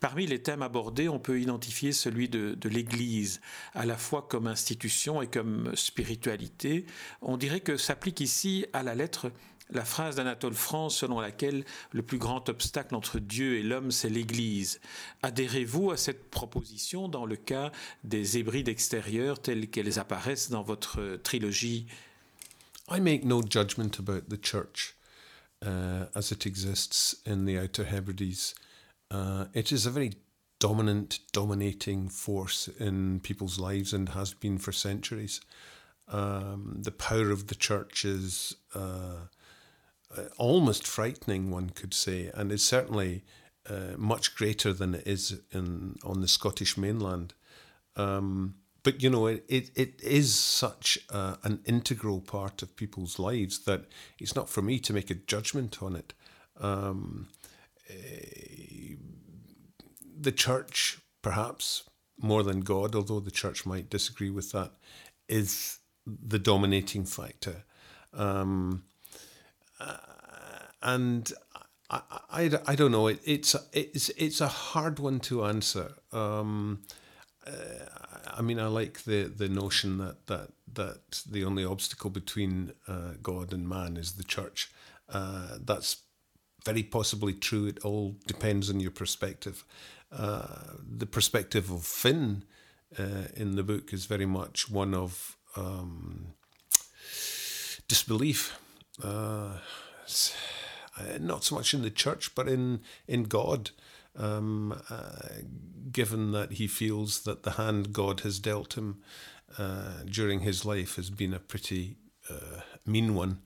Parmi 0.01 0.27
les 0.27 0.43
thèmes 0.43 0.63
abordés, 0.63 1.09
on 1.09 1.19
peut 1.19 1.41
identifier 1.41 1.93
celui 1.93 2.29
de, 2.29 2.55
de 2.55 2.69
l'Église, 2.69 3.41
à 3.75 3.87
la 3.87 3.97
fois 3.97 4.27
comme 4.29 4.47
institution 4.47 5.23
et 5.23 5.27
comme 5.27 5.75
spiritualité. 5.75 6.85
On 7.23 7.37
dirait 7.37 7.61
que 7.61 7.77
s'applique 7.77 8.21
ici 8.21 8.67
à 8.73 8.83
la 8.83 8.95
lettre 8.95 9.33
la 9.71 9.85
phrase 9.85 10.17
d'Anatole 10.17 10.55
France 10.55 10.99
selon 10.99 11.21
laquelle 11.21 11.65
le 11.93 12.03
plus 12.03 12.19
grand 12.19 12.49
obstacle 12.49 12.95
entre 12.95 13.19
Dieu 13.19 13.57
et 13.57 13.63
l'homme, 13.63 13.91
c'est 13.91 14.11
l'Église. 14.11 14.81
Adhérez-vous 15.23 15.91
à 15.91 15.97
cette 15.97 16.31
proposition 16.31 17.09
dans 17.09 17.25
le 17.25 17.37
cas 17.37 17.73
des 18.05 18.37
hébrides 18.37 18.69
extérieures 18.69 19.41
telles 19.41 19.69
qu'elles 19.69 19.99
apparaissent 19.99 20.51
dans 20.51 20.63
votre 20.63 21.17
trilogie? 21.23 21.87
I 22.91 23.01
make 23.01 23.25
no 23.25 23.41
judgment 23.41 23.99
about 23.99 24.29
the 24.29 24.45
church 24.45 24.95
uh, 25.65 26.07
as 26.15 26.33
it 26.33 26.47
exists 26.47 27.15
in 27.25 27.45
the 27.45 27.59
Outer 27.59 27.85
Hebrides. 27.85 28.55
Uh, 29.11 29.47
it 29.55 29.73
is 29.73 29.87
a 29.87 29.91
very 29.91 30.13
dominant, 30.59 31.21
dominating 31.33 32.09
force 32.09 32.69
in 32.79 33.21
people's 33.21 33.59
lives 33.59 33.93
and 33.93 34.11
has 34.11 34.33
been 34.35 34.59
for 34.59 34.73
centuries. 34.73 35.41
Um, 36.09 36.79
the 36.81 36.93
power 36.93 37.31
of 37.31 37.49
the 37.49 37.55
church 37.55 38.05
is 38.05 38.57
uh, 38.75 39.27
almost 40.37 40.87
frightening, 40.87 41.51
one 41.51 41.71
could 41.71 41.95
say, 41.95 42.31
and 42.35 42.53
is 42.53 42.63
certainly 42.63 43.25
uh, 43.69 43.97
much 43.97 44.35
greater 44.35 44.73
than 44.73 44.95
it 44.95 45.07
is 45.07 45.41
in 45.53 45.97
on 46.05 46.21
the 46.21 46.29
Scottish 46.29 46.77
mainland. 46.77 47.35
Um, 47.97 48.55
but 48.83 49.03
you 49.03 49.11
know, 49.11 49.27
it, 49.27 49.45
it, 49.49 49.71
it 49.77 50.01
is 50.03 50.35
such 50.35 50.99
uh, 51.11 51.37
an 51.45 51.61
integral 51.65 52.21
part 52.21 52.63
of 52.63 52.77
people's 52.77 53.19
lives 53.19 53.61
that 53.61 53.85
it's 54.19 54.35
not 54.35 54.49
for 54.49 54.63
me 54.63 54.79
to 54.81 54.93
make 54.93 55.11
a 55.11 55.15
judgment 55.15 55.83
on 55.83 55.97
it. 55.97 56.15
Um, 56.61 57.29
uh, 57.89 57.95
the 60.21 60.33
church, 60.33 60.99
perhaps 61.23 61.85
more 62.21 62.43
than 62.43 62.61
God, 62.61 62.95
although 62.95 63.21
the 63.21 63.31
church 63.31 63.67
might 63.67 63.91
disagree 63.91 64.31
with 64.31 64.53
that, 64.53 64.73
is 65.29 65.79
the 66.07 66.39
dominating 66.39 67.05
factor. 67.05 67.65
Um, 68.15 68.85
and 70.83 71.33
I, 71.91 72.01
I, 72.31 72.51
I 72.67 72.75
don't 72.75 72.93
know. 72.93 73.07
It, 73.09 73.21
it's 73.25 73.55
it's 73.73 74.09
it's 74.11 74.41
a 74.41 74.49
hard 74.49 74.99
one 74.99 75.21
to 75.21 75.45
answer. 75.45 75.93
Um, 76.13 76.83
uh, 77.47 77.51
I 78.27 78.43
mean, 78.43 78.59
I 78.59 78.67
like 78.67 79.05
the, 79.05 79.25
the 79.25 79.49
notion 79.49 79.99
that, 79.99 80.27
that 80.27 80.51
that 80.75 81.23
the 81.29 81.45
only 81.45 81.65
obstacle 81.65 82.11
between 82.11 82.73
uh, 82.89 83.15
God 83.23 83.53
and 83.53 83.69
man 83.69 83.97
is 83.97 84.13
the 84.13 84.25
church. 84.25 84.71
Uh, 85.09 85.59
that's 85.61 85.99
very 86.65 86.83
possibly 86.83 87.35
true. 87.35 87.67
It 87.67 87.85
all 87.85 88.17
depends 88.27 88.71
on 88.71 88.81
your 88.81 88.91
perspective. 88.91 89.65
Uh, 90.11 90.77
the 90.99 91.07
perspective 91.07 91.71
of 91.71 91.85
Finn 91.85 92.45
uh, 92.99 93.29
in 93.35 93.57
the 93.57 93.63
book 93.63 93.93
is 93.93 94.07
very 94.07 94.27
much 94.27 94.71
one 94.71 94.95
of 94.95 95.37
um, 95.57 96.35
disbelief. 97.89 98.59
Uh, 99.03 99.59
uh, 100.99 101.19
not 101.21 101.45
so 101.45 101.55
much 101.55 101.75
in 101.75 101.83
the 101.83 101.91
church, 101.91 102.35
but 102.35 102.49
in 102.49 102.81
in 103.07 103.25
God. 103.25 103.71
Um, 104.17 104.79
uh, 104.91 105.29
given 105.91 106.33
that 106.33 106.53
he 106.53 106.67
feels 106.67 107.23
that 107.23 107.45
the 107.45 107.53
hand 107.53 107.93
God 107.93 108.21
has 108.21 108.39
dealt 108.39 108.77
him 108.77 109.01
uh, 109.59 110.03
during 110.05 110.41
his 110.41 110.65
life 110.65 110.97
has 110.97 111.11
been 111.11 111.33
a 111.33 111.39
pretty 111.39 111.97
uh, 112.31 112.61
mean 112.87 113.15
one, 113.15 113.41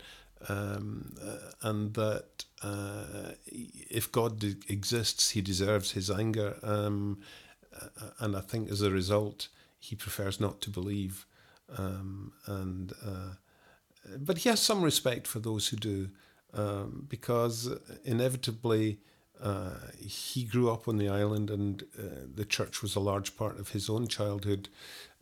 um, 0.49 1.15
uh, 1.23 1.53
and 1.63 1.95
that 1.95 2.45
uh, 2.63 3.33
if 3.47 4.11
God 4.11 4.43
exists, 4.69 5.31
he 5.31 5.41
deserves 5.41 5.93
his 5.93 6.11
anger. 6.11 6.59
Um, 6.63 7.21
and 8.19 8.37
I 8.37 8.41
think 8.41 8.71
as 8.71 8.83
a 8.83 8.91
result, 8.91 9.49
he 9.79 9.95
prefers 9.95 10.41
not 10.41 10.61
to 10.63 10.71
believe. 10.71 11.27
Um, 11.77 12.33
and 12.47 12.93
but 14.19 14.39
he 14.39 14.49
has 14.49 14.61
some 14.61 14.83
respect 14.83 15.27
for 15.27 15.41
those 15.41 15.69
who 15.69 15.77
do 15.77 16.11
um, 16.55 17.07
because 17.09 17.69
inevitably 18.05 18.99
uh, 19.43 19.71
he 19.99 20.45
grew 20.45 20.71
up 20.71 20.89
on 20.89 20.97
the 20.99 21.09
island 21.09 21.51
and 21.51 21.85
uh, 21.99 22.27
the 22.35 22.45
church 22.45 22.83
was 22.83 22.97
a 22.97 23.01
large 23.01 23.37
part 23.37 23.59
of 23.59 23.71
his 23.71 23.89
own 23.89 24.09
childhood. 24.09 24.69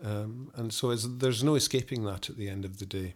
Um, 0.02 0.50
and 0.54 0.72
so 0.72 0.94
there's 0.94 1.42
no 1.42 1.54
escaping 1.54 2.04
that 2.04 2.30
at 2.30 2.36
the 2.36 2.48
end 2.48 2.64
of 2.64 2.78
the 2.78 2.86
day. 2.86 3.14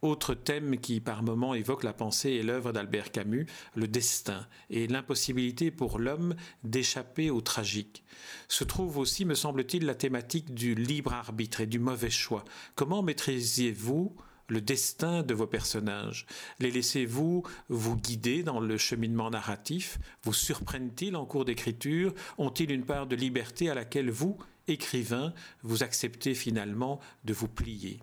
Autre 0.00 0.34
thème 0.34 0.78
qui 0.78 1.00
par 1.00 1.24
moments 1.24 1.54
évoque 1.54 1.82
la 1.82 1.92
pensée 1.92 2.30
et 2.30 2.44
l'œuvre 2.44 2.72
d'Albert 2.72 3.10
Camus, 3.10 3.46
le 3.74 3.88
destin 3.88 4.46
et 4.70 4.86
l'impossibilité 4.86 5.72
pour 5.72 5.98
l'homme 5.98 6.36
d'échapper 6.62 7.30
au 7.30 7.40
tragique. 7.40 8.04
Se 8.46 8.62
trouve 8.62 8.98
aussi, 8.98 9.24
me 9.24 9.34
semble-t-il, 9.34 9.84
la 9.84 9.96
thématique 9.96 10.54
du 10.54 10.76
libre 10.76 11.12
arbitre 11.12 11.62
et 11.62 11.66
du 11.66 11.80
mauvais 11.80 12.10
choix. 12.10 12.44
Comment 12.76 13.02
maîtrisiez-vous 13.02 14.14
le 14.48 14.60
destin 14.60 15.22
de 15.22 15.34
vos 15.34 15.46
personnages. 15.46 16.26
Les 16.58 16.70
laissez-vous 16.70 17.44
vous 17.68 17.96
guider 17.96 18.42
dans 18.42 18.60
le 18.60 18.76
cheminement 18.78 19.30
narratif? 19.30 19.98
Vous 20.22 20.32
surprennent-ils 20.32 21.16
en 21.16 21.26
cours 21.26 21.44
d'écriture? 21.44 22.14
Ont-ils 22.38 22.70
une 22.70 22.84
part 22.84 23.06
de 23.06 23.16
liberté 23.16 23.70
à 23.70 23.74
laquelle 23.74 24.10
vous, 24.10 24.38
écrivain, 24.66 25.32
vous 25.62 25.82
acceptez 25.82 26.34
finalement 26.34 27.00
de 27.24 27.34
vous 27.34 27.48
plier? 27.48 28.00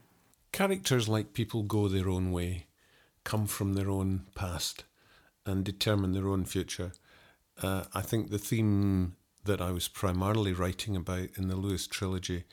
Characters 0.52 1.10
like 1.10 1.34
people 1.34 1.64
go 1.64 1.90
their 1.90 2.08
own 2.08 2.32
way, 2.32 2.68
come 3.24 3.48
from 3.48 3.74
their 3.74 3.90
own 3.90 4.22
past 4.36 4.86
and 5.46 5.64
determine 5.64 6.14
their 6.14 6.28
own 6.28 6.46
future. 6.46 6.92
Uh, 7.62 7.84
I 7.94 8.02
think 8.02 8.30
the 8.30 8.40
theme 8.40 9.16
that 9.46 9.62
I 9.62 9.72
was 9.72 9.88
primarily 9.88 10.54
writing 10.54 10.96
about 10.96 11.30
in 11.38 11.48
the 11.48 11.56
Lewis 11.56 11.88
trilogy 11.88 12.46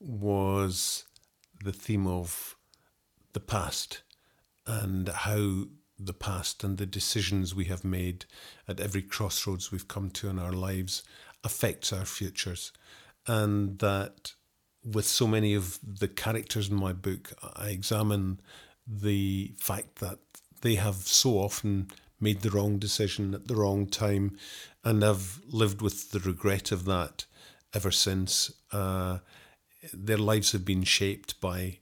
was 0.00 1.04
the 1.62 1.72
theme 1.72 2.06
of 2.06 2.56
the 3.32 3.40
past 3.40 4.02
and 4.66 5.08
how 5.08 5.64
the 5.98 6.12
past 6.12 6.64
and 6.64 6.78
the 6.78 6.86
decisions 6.86 7.54
we 7.54 7.66
have 7.66 7.84
made 7.84 8.24
at 8.66 8.80
every 8.80 9.02
crossroads 9.02 9.70
we've 9.70 9.88
come 9.88 10.10
to 10.10 10.28
in 10.28 10.38
our 10.38 10.52
lives 10.52 11.02
affects 11.44 11.92
our 11.92 12.04
futures. 12.04 12.72
And 13.26 13.78
that 13.78 14.32
with 14.84 15.06
so 15.06 15.26
many 15.26 15.54
of 15.54 15.78
the 15.82 16.08
characters 16.08 16.68
in 16.68 16.76
my 16.76 16.92
book, 16.92 17.32
I 17.54 17.68
examine 17.68 18.40
the 18.86 19.52
fact 19.58 19.96
that 19.96 20.18
they 20.62 20.74
have 20.74 20.96
so 20.96 21.38
often 21.38 21.88
made 22.20 22.42
the 22.42 22.50
wrong 22.50 22.78
decision 22.78 23.34
at 23.34 23.48
the 23.48 23.56
wrong 23.56 23.86
time 23.86 24.36
and 24.84 25.02
have 25.02 25.40
lived 25.48 25.82
with 25.82 26.10
the 26.10 26.20
regret 26.20 26.72
of 26.72 26.84
that 26.84 27.26
ever 27.74 27.90
since. 27.90 28.52
Uh, 28.72 29.18
their 29.92 30.18
lives 30.18 30.52
have 30.52 30.64
been 30.64 30.84
shaped 30.84 31.40
by 31.40 31.78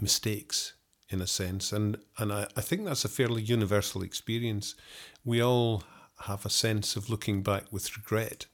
mistakes 0.00 0.72
in 1.12 1.20
a 1.20 1.26
sense. 1.26 1.72
And 1.72 1.98
and 2.18 2.32
I, 2.32 2.46
I 2.56 2.60
think 2.60 2.84
that's 2.84 3.04
a 3.04 3.08
fairly 3.08 3.42
universal 3.42 4.02
experience. 4.02 4.74
We 5.24 5.42
all 5.42 5.84
have 6.22 6.46
a 6.46 6.50
sense 6.50 6.96
of 6.96 7.10
looking 7.10 7.42
back 7.42 7.64
with 7.72 7.96
regret, 7.96 8.46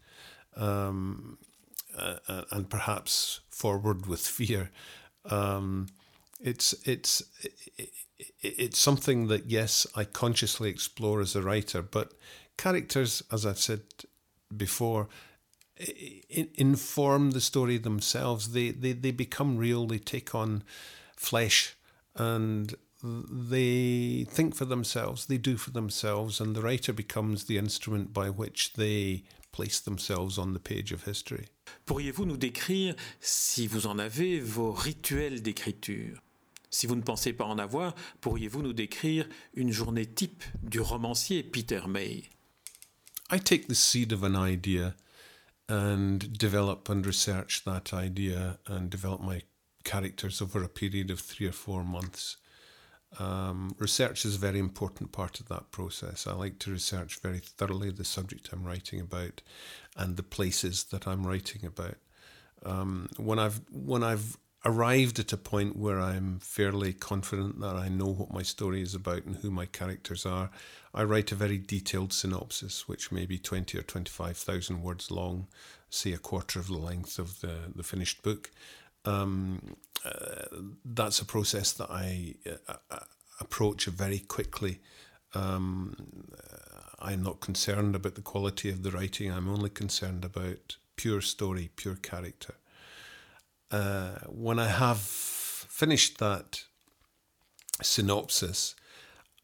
um, 0.57 1.39
uh, 1.97 2.43
and 2.51 2.69
perhaps 2.69 3.41
forward 3.51 4.07
with 4.07 4.21
fear. 4.21 4.71
Um, 5.25 5.89
it's 6.41 6.75
it's 6.85 7.23
it's 8.41 8.79
something 8.79 9.29
that 9.29 9.51
yes, 9.51 9.87
I 9.95 10.05
consciously 10.05 10.71
explore 10.71 11.21
as 11.21 11.37
a 11.37 11.43
writer, 11.43 11.83
but 11.83 12.15
characters, 12.57 13.23
as 13.31 13.45
I've 13.45 13.59
said 13.59 13.83
before, 14.57 15.09
inform 16.57 17.33
the 17.33 17.41
story 17.41 17.79
themselves. 17.79 18.53
They 18.53 18.71
they 18.71 18.93
they 18.93 19.11
become 19.11 19.57
real. 19.57 19.87
They 19.87 19.99
take 19.99 20.35
on 20.35 20.63
flesh 21.17 21.77
and 22.17 22.75
they 23.03 24.27
think 24.29 24.55
for 24.55 24.65
themselves, 24.65 25.27
they 25.27 25.39
do 25.39 25.57
for 25.57 25.71
themselves, 25.71 26.41
and 26.41 26.55
the 26.55 26.63
writer 26.63 26.93
becomes 26.93 27.45
the 27.45 27.59
instrument 27.59 28.13
by 28.13 28.31
which 28.31 28.73
they 28.75 29.23
place 29.53 29.81
themselves 29.81 30.39
on 30.39 30.53
the 30.53 30.61
page 30.61 30.93
of 30.93 31.05
history. 31.05 31.47
Pourriez-vous 31.87 32.27
nous 32.27 32.37
décrire, 32.37 32.95
si 33.21 33.67
vous 33.67 33.87
en 33.87 33.99
avez, 33.99 34.41
vos 34.41 34.73
rituels 34.73 35.43
d'écriture 35.43 36.21
Si 36.71 36.87
vous 36.87 36.97
ne 36.97 37.03
pensez 37.03 37.33
pas 37.33 37.45
en 37.45 37.59
avoir, 37.59 37.95
pourriez-vous 38.21 38.63
nous 38.63 38.73
décrire 38.73 39.27
une 39.55 39.73
journée 39.73 40.07
type 40.07 40.45
du 40.63 40.81
romancier 40.81 41.43
Peter 41.43 41.81
May 41.89 42.25
I 43.31 43.39
take 43.39 43.69
the 43.69 43.75
seed 43.75 44.13
of 44.13 44.23
an 44.23 44.37
idea 44.37 44.95
and 45.69 46.19
develop 46.39 46.89
and 46.89 47.05
research 47.05 47.63
that 47.65 47.93
idea 47.93 48.59
and 48.67 48.89
develop 48.89 49.21
my 49.21 49.43
characters 49.89 50.43
over 50.43 50.63
a 50.63 50.69
period 50.69 51.11
of 51.11 51.19
three 51.19 51.47
or 51.47 51.53
four 51.53 51.83
months. 51.83 52.37
Um, 53.19 53.75
research 53.79 54.27
is 54.27 54.35
a 54.35 54.39
very 54.39 54.59
important 54.59 55.13
part 55.13 55.41
of 55.41 55.49
that 55.49 55.71
process. 55.71 56.27
I 56.27 56.35
like 56.35 56.59
to 56.59 56.71
research 56.71 57.21
very 57.21 57.39
thoroughly 57.39 57.91
the 57.91 58.05
subject 58.05 58.51
I'm 58.53 58.67
writing 58.67 59.01
about 59.01 59.41
and 59.97 60.19
the 60.19 60.23
places 60.23 60.85
that 60.85 61.09
I'm 61.09 61.27
writing 61.27 61.65
about. 61.65 61.97
Um, 62.67 63.09
when 63.17 63.39
I've 63.39 63.63
when 63.73 64.05
I've 64.05 64.37
arrived 64.65 65.19
at 65.21 65.33
a 65.33 65.39
point 65.39 65.75
where 65.77 66.01
I'm 66.01 66.39
fairly 66.41 66.93
confident 66.93 67.59
that 67.61 67.77
I 67.77 67.89
know 67.89 68.13
what 68.13 68.33
my 68.33 68.43
story 68.43 68.83
is 68.83 68.95
about 68.95 69.25
and 69.25 69.37
who 69.37 69.51
my 69.51 69.65
characters 69.65 70.27
are, 70.27 70.51
I 70.93 71.05
write 71.05 71.33
a 71.33 71.37
very 71.37 71.57
detailed 71.57 72.13
synopsis, 72.13 72.89
which 72.89 73.11
may 73.11 73.25
be 73.25 73.39
20 73.39 73.79
or 73.79 73.83
25,000 73.83 74.83
words 74.83 75.11
long, 75.11 75.47
say 75.89 76.13
a 76.13 76.19
quarter 76.19 76.59
of 76.59 76.67
the 76.67 76.77
length 76.77 77.19
of 77.19 77.41
the, 77.41 77.55
the 77.75 77.85
finished 77.85 78.23
book. 78.23 78.51
Um, 79.05 79.77
uh, 80.05 80.45
that's 80.85 81.21
a 81.21 81.25
process 81.25 81.73
that 81.73 81.91
I 81.91 82.35
uh, 82.69 82.75
uh 82.91 82.99
approach 83.41 83.85
very 83.87 84.19
quickly. 84.19 84.81
Um, 85.35 85.95
I'm 87.01 87.23
not 87.23 87.41
concerned 87.41 87.95
about 87.95 88.17
the 88.17 88.23
quality 88.23 88.71
of 88.71 88.83
the 88.83 88.91
writing, 88.91 89.31
I'm 89.31 89.49
only 89.49 89.71
concerned 89.71 90.25
about 90.25 90.77
pure 90.97 91.21
story, 91.21 91.71
pure 91.77 91.95
character. 91.95 92.55
Uh, 93.71 94.17
when 94.27 94.59
I 94.59 94.67
have 94.67 94.99
finished 94.99 96.19
that 96.19 96.65
synopsis, 97.83 98.75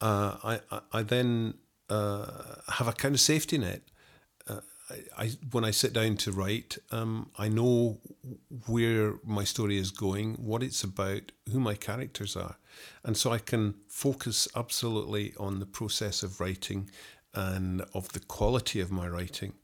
uh, 0.01 0.37
I, 0.43 0.61
I, 0.71 0.81
I 0.93 1.03
then 1.03 1.55
uh, 1.89 2.27
have 2.73 2.89
a 2.89 2.93
kind 2.93 3.15
of 3.15 3.21
safety 3.21 3.59
net. 3.59 3.83
I, 4.91 5.25
I, 5.25 5.31
when 5.51 5.65
I 5.65 5.71
sit 5.71 5.93
down 5.93 6.17
to 6.19 6.33
write, 6.33 6.79
um, 6.91 7.31
I 7.39 7.49
know 7.49 8.01
where 8.67 9.15
my 9.25 9.45
story 9.45 9.79
is 9.79 9.91
going, 9.91 10.35
what 10.35 10.63
it's 10.63 10.85
about, 10.85 11.33
who 11.51 11.61
my 11.61 11.75
characters 11.75 12.37
are, 12.37 12.57
and 13.03 13.17
so 13.17 13.33
I 13.33 13.39
can 13.39 13.75
focus 13.89 14.49
absolutely 14.55 15.35
on 15.39 15.61
the 15.61 15.67
process 15.67 16.23
of 16.23 16.41
writing 16.41 16.91
and 17.33 17.83
of 17.95 18.13
the 18.13 18.21
quality 18.21 18.81
of 18.81 18.91
my 18.91 19.09
writing 19.09 19.55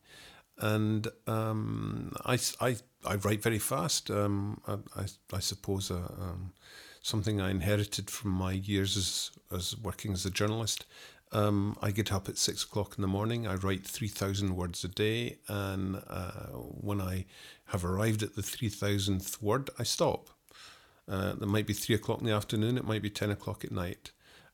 and 0.61 1.09
um, 1.26 2.12
I, 2.24 2.38
I, 2.61 2.76
I 3.04 3.16
write 3.16 3.42
very 3.42 3.59
fast. 3.59 4.11
Um, 4.11 4.61
I, 4.66 4.74
I, 5.02 5.06
I, 5.33 5.40
suppose 5.40 5.90
uh, 5.90 5.96
um, 5.96 6.52
something 7.02 7.40
I 7.40 7.50
inherited 7.50 8.11
from 8.11 8.30
my 8.30 8.52
years 8.52 8.96
as, 8.96 9.30
as 9.54 9.76
working 9.78 10.12
as 10.12 10.26
a 10.26 10.30
journalist. 10.30 10.85
Um, 11.32 11.76
I 11.80 11.90
get 11.90 12.12
up 12.12 12.28
at 12.28 12.38
six 12.38 12.64
o'clock 12.64 12.94
in 12.96 13.02
the 13.02 13.08
morning. 13.08 13.46
I 13.46 13.54
write 13.54 13.86
3,000 13.86 14.56
words 14.56 14.82
a 14.84 14.88
day. 14.88 15.38
And 15.48 16.02
uh, 16.08 16.48
when 16.52 17.00
I 17.00 17.26
have 17.66 17.84
arrived 17.84 18.22
at 18.22 18.34
the 18.34 18.42
3,000th 18.42 19.40
word, 19.40 19.70
I 19.78 19.84
stop. 19.84 20.30
Uh, 21.08 21.34
it 21.40 21.46
might 21.46 21.66
be 21.66 21.72
three 21.72 21.94
o'clock 21.94 22.20
in 22.20 22.26
the 22.26 22.32
afternoon, 22.32 22.78
it 22.78 22.84
might 22.84 23.02
be 23.02 23.10
10 23.10 23.30
o'clock 23.30 23.64
at 23.64 23.72
night. 23.72 24.12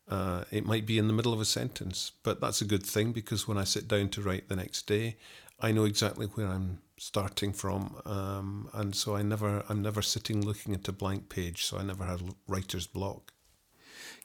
Uh, 0.08 0.44
it 0.50 0.64
might 0.64 0.86
be 0.86 0.98
in 0.98 1.06
the 1.06 1.12
middle 1.12 1.32
of 1.32 1.40
a 1.40 1.44
sentence, 1.44 2.12
but 2.22 2.40
that's 2.40 2.62
a 2.62 2.66
good 2.66 2.84
thing 2.84 3.12
because 3.12 3.46
when 3.46 3.58
I 3.58 3.64
sit 3.64 3.88
down 3.88 4.08
to 4.10 4.22
write 4.22 4.48
the 4.48 4.56
next 4.56 4.86
day, 4.86 5.16
I 5.60 5.72
know 5.72 5.84
exactly 5.84 6.26
where 6.26 6.46
I'm 6.46 6.78
starting 6.96 7.52
from, 7.52 8.00
um, 8.06 8.70
and 8.72 8.94
so 8.94 9.16
I 9.16 9.22
never, 9.22 9.64
I'm 9.68 9.82
never 9.82 10.02
sitting 10.02 10.44
looking 10.44 10.74
at 10.74 10.88
a 10.88 10.92
blank 10.92 11.28
page, 11.28 11.64
so 11.64 11.76
I 11.76 11.82
never 11.82 12.04
had 12.04 12.22
writer's 12.46 12.86
block. 12.86 13.32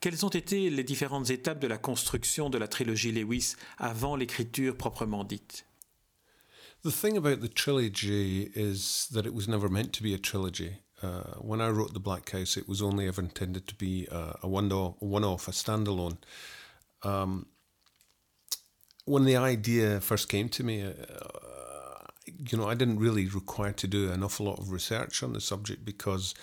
Quelles 0.01 0.25
ont 0.25 0.29
été 0.29 0.71
les 0.71 0.83
différentes 0.83 1.29
étapes 1.29 1.59
de 1.59 1.67
la 1.67 1.77
construction 1.77 2.49
de 2.49 2.57
la 2.57 2.67
trilogie 2.67 3.11
Lewis 3.11 3.53
avant 3.77 4.15
l'écriture 4.15 4.75
proprement 4.75 5.23
dite 5.23 5.67
The 6.83 6.89
thing 6.89 7.15
about 7.15 7.41
the 7.41 7.53
trilogy 7.53 8.51
is 8.55 9.07
that 9.13 9.27
it 9.27 9.33
was 9.35 9.47
never 9.47 9.69
meant 9.69 9.93
to 9.93 10.01
be 10.01 10.15
a 10.15 10.17
trilogy. 10.17 10.71
Uh, 11.03 11.35
when 11.39 11.61
I 11.61 11.69
wrote 11.69 11.93
The 11.93 11.99
Black 11.99 12.31
House, 12.31 12.57
it 12.57 12.67
was 12.67 12.81
only 12.81 13.07
ever 13.07 13.21
intended 13.21 13.67
to 13.67 13.75
be 13.75 14.07
a, 14.11 14.39
a 14.41 14.47
one-off, 14.47 15.47
a 15.47 15.51
standalone. 15.51 16.17
Um, 17.03 17.45
when 19.05 19.25
the 19.25 19.37
idea 19.37 20.01
first 20.01 20.29
came 20.29 20.49
to 20.49 20.63
me, 20.63 20.81
uh, 20.81 20.93
you 22.25 22.57
know, 22.57 22.67
I 22.67 22.73
didn't 22.73 22.97
really 22.97 23.27
require 23.27 23.73
to 23.73 23.87
do 23.87 24.11
an 24.11 24.23
awful 24.23 24.47
lot 24.47 24.57
of 24.57 24.71
research 24.71 25.21
on 25.21 25.33
the 25.33 25.41
subject 25.41 25.85
because 25.85 26.33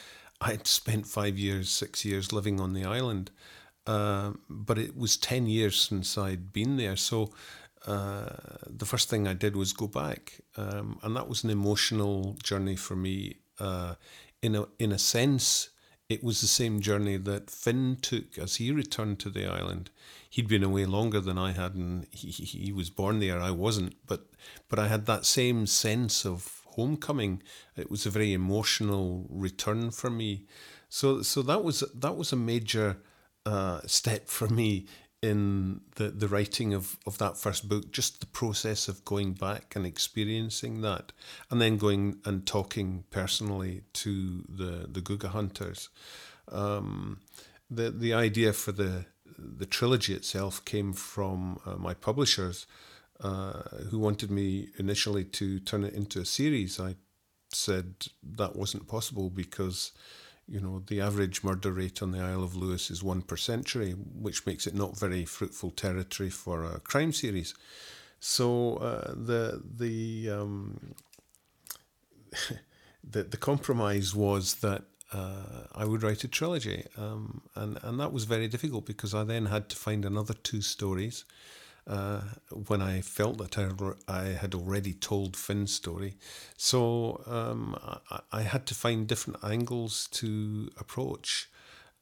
I'd 0.40 0.66
spent 0.66 1.07
five 1.07 1.38
years, 1.38 1.68
six 1.68 2.05
years 2.05 2.33
living 2.33 2.61
on 2.61 2.72
the 2.72 2.85
island. 2.85 3.31
Uh, 3.87 4.33
but 4.48 4.79
it 4.79 4.96
was 4.96 5.16
10 5.16 5.46
years 5.46 5.81
since 5.81 6.18
I'd 6.18 6.53
been 6.53 6.77
there. 6.77 6.96
So 6.96 7.33
uh, 7.87 8.29
the 8.66 8.85
first 8.85 9.09
thing 9.09 9.27
I 9.27 9.33
did 9.33 9.57
was 9.57 9.72
go 9.72 9.87
back. 9.87 10.40
Um, 10.57 10.98
and 11.03 11.16
that 11.16 11.29
was 11.29 11.42
an 11.42 11.51
emotional 11.51 12.37
journey 12.42 12.77
for 12.77 12.96
me. 12.96 13.37
Uh, 13.59 13.94
in, 14.42 14.55
a, 14.55 14.66
in 14.79 14.92
a 14.92 14.98
sense, 14.98 15.70
it 16.09 16.22
was 16.22 16.40
the 16.40 16.46
same 16.46 16.81
journey 16.81 17.16
that 17.16 17.51
Finn 17.51 17.96
took 18.01 18.38
as 18.38 18.57
he 18.57 18.70
returned 18.70 19.18
to 19.20 19.31
the 19.31 19.46
island 19.46 19.90
he'd 20.31 20.48
been 20.48 20.62
away 20.62 20.85
longer 20.85 21.20
than 21.20 21.38
I 21.38 21.53
had, 21.53 21.74
and 21.74 22.07
he, 22.11 22.31
he 22.31 22.72
was 22.72 22.90
born 22.90 23.20
there. 23.20 23.40
I 23.40 23.51
wasn't, 23.51 23.94
but 24.07 24.27
but 24.68 24.79
I 24.79 24.88
had 24.88 25.07
that 25.07 25.24
same 25.24 25.66
sense 25.66 26.24
of 26.24 26.58
homecoming. 26.79 27.43
It 27.77 27.91
was 27.91 28.07
a 28.07 28.11
very 28.11 28.33
emotional 28.33 29.27
return 29.47 29.91
for 29.91 30.11
me. 30.11 30.31
So 30.88 31.23
so 31.23 31.43
that 31.43 31.62
was 31.64 31.77
that 32.05 32.17
was 32.17 32.33
a 32.33 32.37
major 32.53 32.88
uh, 33.45 33.81
step 33.87 34.29
for 34.29 34.49
me 34.49 34.87
in 35.21 35.81
the, 35.97 36.11
the 36.11 36.29
writing 36.29 36.73
of, 36.73 36.97
of 37.05 37.19
that 37.19 37.37
first 37.37 37.69
book, 37.69 37.91
just 37.91 38.21
the 38.21 38.27
process 38.27 38.87
of 38.87 39.05
going 39.05 39.33
back 39.33 39.75
and 39.75 39.85
experiencing 39.85 40.81
that, 40.83 41.12
and 41.51 41.61
then 41.61 41.77
going 41.77 42.19
and 42.25 42.47
talking 42.47 43.05
personally 43.11 43.83
to 43.93 44.45
the, 44.49 44.87
the 44.88 45.01
Guga 45.01 45.29
hunters. 45.29 45.88
Um, 46.53 47.21
the 47.71 47.91
the 47.91 48.14
idea 48.14 48.53
for 48.53 48.73
the 48.73 49.07
the 49.38 49.67
trilogy 49.67 50.14
itself 50.14 50.64
came 50.64 50.93
from 50.93 51.61
uh, 51.67 51.77
my 51.77 51.95
publishers, 51.95 52.67
uh, 53.21 53.63
who 53.91 53.99
wanted 53.99 54.31
me 54.31 54.69
initially 54.79 55.25
to 55.25 55.59
turn 55.61 55.85
it 55.85 55.95
into 55.95 56.21
a 56.21 56.25
series. 56.25 56.79
I 56.79 56.97
said 57.51 58.07
that 58.23 58.57
wasn't 58.57 58.89
possible 58.89 59.31
because, 59.31 59.93
you 60.47 60.61
know, 60.61 60.83
the 60.87 61.01
average 61.01 61.43
murder 61.43 61.73
rate 61.73 62.03
on 62.03 62.13
the 62.13 62.21
Isle 62.21 62.45
of 62.45 62.55
Lewis 62.55 62.91
is 62.91 63.03
one 63.03 63.23
per 63.23 63.37
century, 63.37 63.93
which 63.93 64.47
makes 64.47 64.67
it 64.67 64.75
not 64.75 64.99
very 64.99 65.25
fruitful 65.25 65.71
territory 65.71 66.31
for 66.31 66.65
a 66.65 66.81
crime 66.81 67.13
series. 67.13 67.55
So 68.21 68.77
uh, 68.77 69.15
the 69.15 69.63
the 69.65 70.31
um, 70.31 70.95
the 73.05 73.23
the 73.25 73.37
compromise 73.37 74.15
was 74.15 74.57
that 74.57 74.85
uh, 75.13 75.65
I 75.75 75.85
would 75.85 76.03
write 76.03 76.25
a 76.25 76.29
trilogy, 76.29 76.85
um, 76.97 77.43
and 77.55 77.79
and 77.83 77.99
that 78.01 78.13
was 78.13 78.25
very 78.25 78.49
difficult 78.49 78.87
because 78.87 79.15
I 79.15 79.25
then 79.25 79.47
had 79.47 79.69
to 79.71 79.77
find 79.77 80.05
another 80.05 80.35
two 80.35 80.63
stories. 80.63 81.25
Uh, 81.88 82.20
when 82.66 82.83
I 82.83 83.01
felt 83.01 83.38
that 83.38 83.57
I, 83.57 83.70
I 84.07 84.24
had 84.35 84.55
already 84.55 84.92
told 84.92 85.38
Finn's 85.38 85.72
story, 85.72 86.16
so 86.59 87.22
um, 87.27 87.79
I, 88.11 88.20
I, 88.31 88.42
had 88.42 88.66
to 88.66 88.74
find 88.74 89.07
different 89.07 89.42
angles 89.42 90.07
to 90.12 90.70
approach 90.79 91.48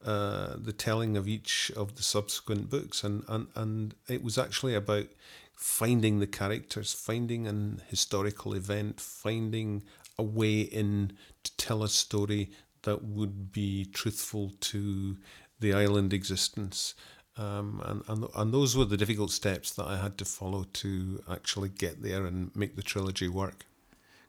uh, 0.04 0.56
the 0.58 0.72
telling 0.72 1.16
of 1.16 1.28
each 1.28 1.70
of 1.76 1.94
the 1.94 2.02
subsequent 2.02 2.68
books, 2.68 3.04
and, 3.04 3.22
and 3.28 3.46
and 3.54 3.94
it 4.08 4.24
was 4.24 4.38
actually 4.38 4.74
about 4.74 5.06
finding 5.54 6.18
the 6.18 6.26
characters, 6.26 6.92
finding 6.92 7.46
an 7.46 7.80
historical 7.88 8.54
event, 8.54 9.00
finding 9.00 9.84
a 10.18 10.22
way 10.22 10.60
in 10.62 11.12
to 11.44 11.56
tell 11.56 11.82
a 11.82 11.88
story 11.88 12.50
that 12.82 13.04
would 13.04 13.52
be 13.52 13.84
truthful 13.84 14.52
to 14.60 15.16
the 15.60 15.72
island 15.72 16.12
existence. 16.12 16.94
Um, 17.38 17.82
and, 17.84 18.02
and, 18.08 18.30
and 18.34 18.52
those 18.52 18.76
were 18.76 18.86
the 18.86 18.96
difficult 18.96 19.30
steps 19.30 19.70
that 19.72 19.86
I 19.86 19.96
had 19.96 20.16
to 20.18 20.24
follow 20.24 20.64
to 20.74 21.22
actually 21.30 21.68
get 21.68 22.02
there 22.02 22.24
and 22.24 22.50
make 22.56 22.76
the 22.76 22.82
trilogy 22.82 23.28
work. 23.28 23.66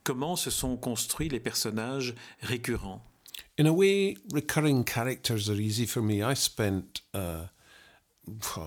Comment 0.04 0.38
se 0.38 0.52
sont 0.52 0.78
construits 0.78 1.32
les 1.32 1.40
personnages 1.40 2.14
récurrents? 2.44 3.02
In 3.58 3.66
a 3.66 3.74
way, 3.74 4.18
recurring 4.32 4.84
characters 4.84 5.50
are 5.50 5.56
easy 5.60 5.86
for 5.86 6.02
me. 6.02 6.22
I 6.22 6.34
spent 6.34 7.02
uh, 7.14 7.48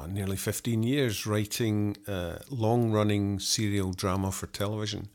nearly 0.09 0.37
15 0.37 0.83
years 0.83 1.26
writing 1.26 1.96
uh, 2.09 2.38
long 2.50 2.90
running 2.90 3.38
serial 3.38 3.92
drama 3.92 4.33
for 4.33 4.46
television 4.46 5.09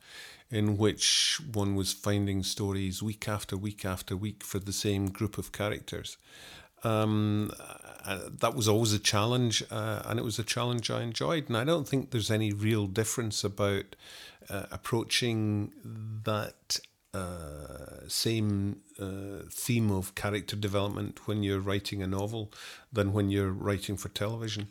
in 0.52 0.78
which 0.78 1.42
one 1.52 1.76
was 1.76 1.92
finding 1.92 2.44
stories 2.44 3.02
week 3.02 3.28
after 3.28 3.58
week 3.58 3.84
after 3.84 4.16
week 4.16 4.44
for 4.44 4.60
the 4.60 4.74
same 4.74 5.10
group 5.10 5.38
of 5.38 5.52
characters. 5.52 6.18
Um, 6.84 7.52
uh, 8.06 8.30
that 8.40 8.56
was 8.56 8.68
always 8.68 8.94
a 8.94 9.00
challenge, 9.00 9.64
uh, 9.72 10.04
and 10.06 10.20
it 10.20 10.24
was 10.24 10.38
a 10.40 10.44
challenge 10.44 10.92
I 10.92 11.02
enjoyed. 11.02 11.48
And 11.48 11.58
I 11.58 11.64
don't 11.64 11.88
think 11.88 12.12
there's 12.12 12.32
any 12.32 12.54
real 12.54 12.88
difference 12.88 13.44
about 13.44 13.96
uh, 14.50 14.66
approaching 14.72 15.72
that 16.24 16.80
uh, 17.14 18.08
same 18.08 18.82
uh, 19.00 19.48
theme 19.50 19.90
of 19.90 20.16
character 20.16 20.56
development 20.56 21.28
when 21.28 21.44
you're 21.44 21.60
writing 21.60 22.04
a 22.04 22.08
novel 22.08 22.52
than 22.92 23.14
when 23.14 23.30
you're 23.30 23.52
writing 23.52 23.98
for 23.98 24.10
television. 24.10 24.68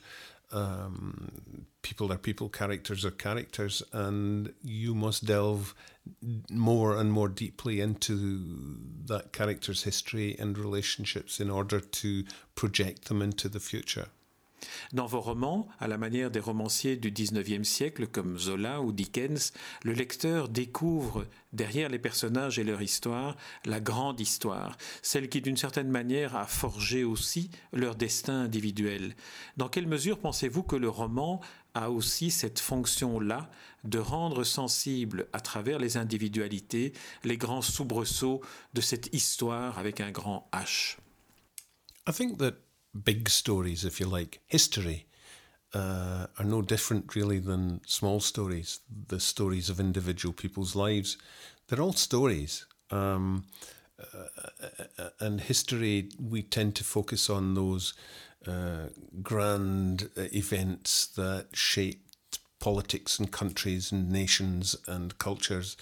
Um, 0.53 1.67
people 1.85 2.11
are 2.11 2.19
people, 2.19 2.49
characters 2.49 3.05
are 3.05 3.13
characters, 3.13 3.83
and 3.93 4.53
you 4.65 4.95
must 4.95 5.25
delve 5.25 5.75
more 6.51 6.97
and 6.97 7.13
more 7.13 7.29
deeply 7.29 7.81
into 7.81 8.41
that 9.07 9.33
character's 9.33 9.85
history 9.85 10.35
and 10.41 10.59
relationships 10.59 11.39
in 11.39 11.51
order 11.51 11.79
to 11.79 12.25
project 12.57 13.05
them 13.09 13.23
into 13.23 13.49
the 13.49 13.61
future. 13.61 14.09
Dans 14.93 15.07
vos 15.07 15.21
romans, 15.21 15.69
à 15.79 15.89
la 15.89 15.99
manière 15.99 16.31
des 16.31 16.41
romanciers 16.41 16.97
du 16.97 17.11
XIXe 17.11 17.69
siècle 17.69 18.07
comme 18.07 18.39
Zola 18.39 18.81
ou 18.81 18.93
Dickens, 18.93 19.53
le 19.83 19.93
lecteur 19.93 20.49
découvre 20.49 21.27
derrière 21.53 21.89
les 21.89 21.99
personnages 21.99 22.59
et 22.59 22.65
leur 22.65 22.83
histoire 22.83 23.37
la 23.65 23.81
grande 23.81 24.21
histoire, 24.21 24.77
celle 25.03 25.29
qui 25.29 25.41
d'une 25.41 25.57
certaine 25.57 25.91
manière 25.91 26.37
a 26.37 26.47
forgé 26.47 27.05
aussi 27.05 27.51
leur 27.73 27.95
destin 27.95 28.43
individuel. 28.43 29.15
Dans 29.57 29.69
quelle 29.69 29.87
mesure 29.87 30.19
pensez-vous 30.19 30.63
que 30.63 30.77
le 30.77 30.89
roman 30.89 31.41
a 31.75 31.91
aussi 31.91 32.31
cette 32.31 32.61
fonction-là 32.61 33.51
de 33.85 33.99
rendre 33.99 34.45
sensible 34.45 35.27
à 35.33 35.41
travers 35.41 35.79
les 35.79 35.97
individualités 35.97 36.93
les 37.25 37.37
grands 37.37 37.63
soubresauts 37.63 38.41
de 38.73 38.81
cette 38.81 39.13
histoire 39.13 39.79
avec 39.79 40.01
un 40.01 40.11
grand 40.11 40.49
H 40.53 40.97
I 42.07 42.13
think 42.13 42.39
that 42.39 42.55
big 42.95 43.29
stories, 43.29 43.85
if 43.85 43.99
you 43.99 44.07
like, 44.07 44.41
history, 44.47 45.07
uh, 45.75 46.27
are 46.39 46.45
no 46.45 46.63
different 46.63 47.15
really 47.17 47.39
than 47.39 47.81
small 47.87 48.21
stories, 48.21 48.81
the 49.09 49.19
stories 49.19 49.69
of 49.69 49.81
individual 49.81 50.33
people's 50.33 50.77
lives. 50.77 51.17
They're 51.67 51.81
all 51.81 51.95
stories. 51.95 52.67
Um, 52.91 53.45
uh, 53.99 55.09
and 55.21 55.41
history, 55.41 56.11
we 56.21 56.43
tend 56.43 56.75
to 56.77 56.85
focus 56.85 57.31
on 57.31 57.55
those 57.55 57.95
uh, 58.47 58.89
grand 59.23 60.11
events 60.17 61.07
that 61.07 61.49
shaped 61.53 62.39
politics 62.59 63.19
and 63.19 63.31
countries 63.31 63.93
and 63.93 64.11
nations 64.11 64.77
and 64.87 65.19
cultures. 65.19 65.77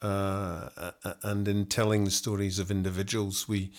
Uh, 0.00 0.90
and 1.22 1.46
in 1.46 1.64
telling 1.66 2.04
the 2.04 2.10
stories 2.10 2.58
of 2.58 2.70
individuals, 2.70 3.46
we 3.48 3.70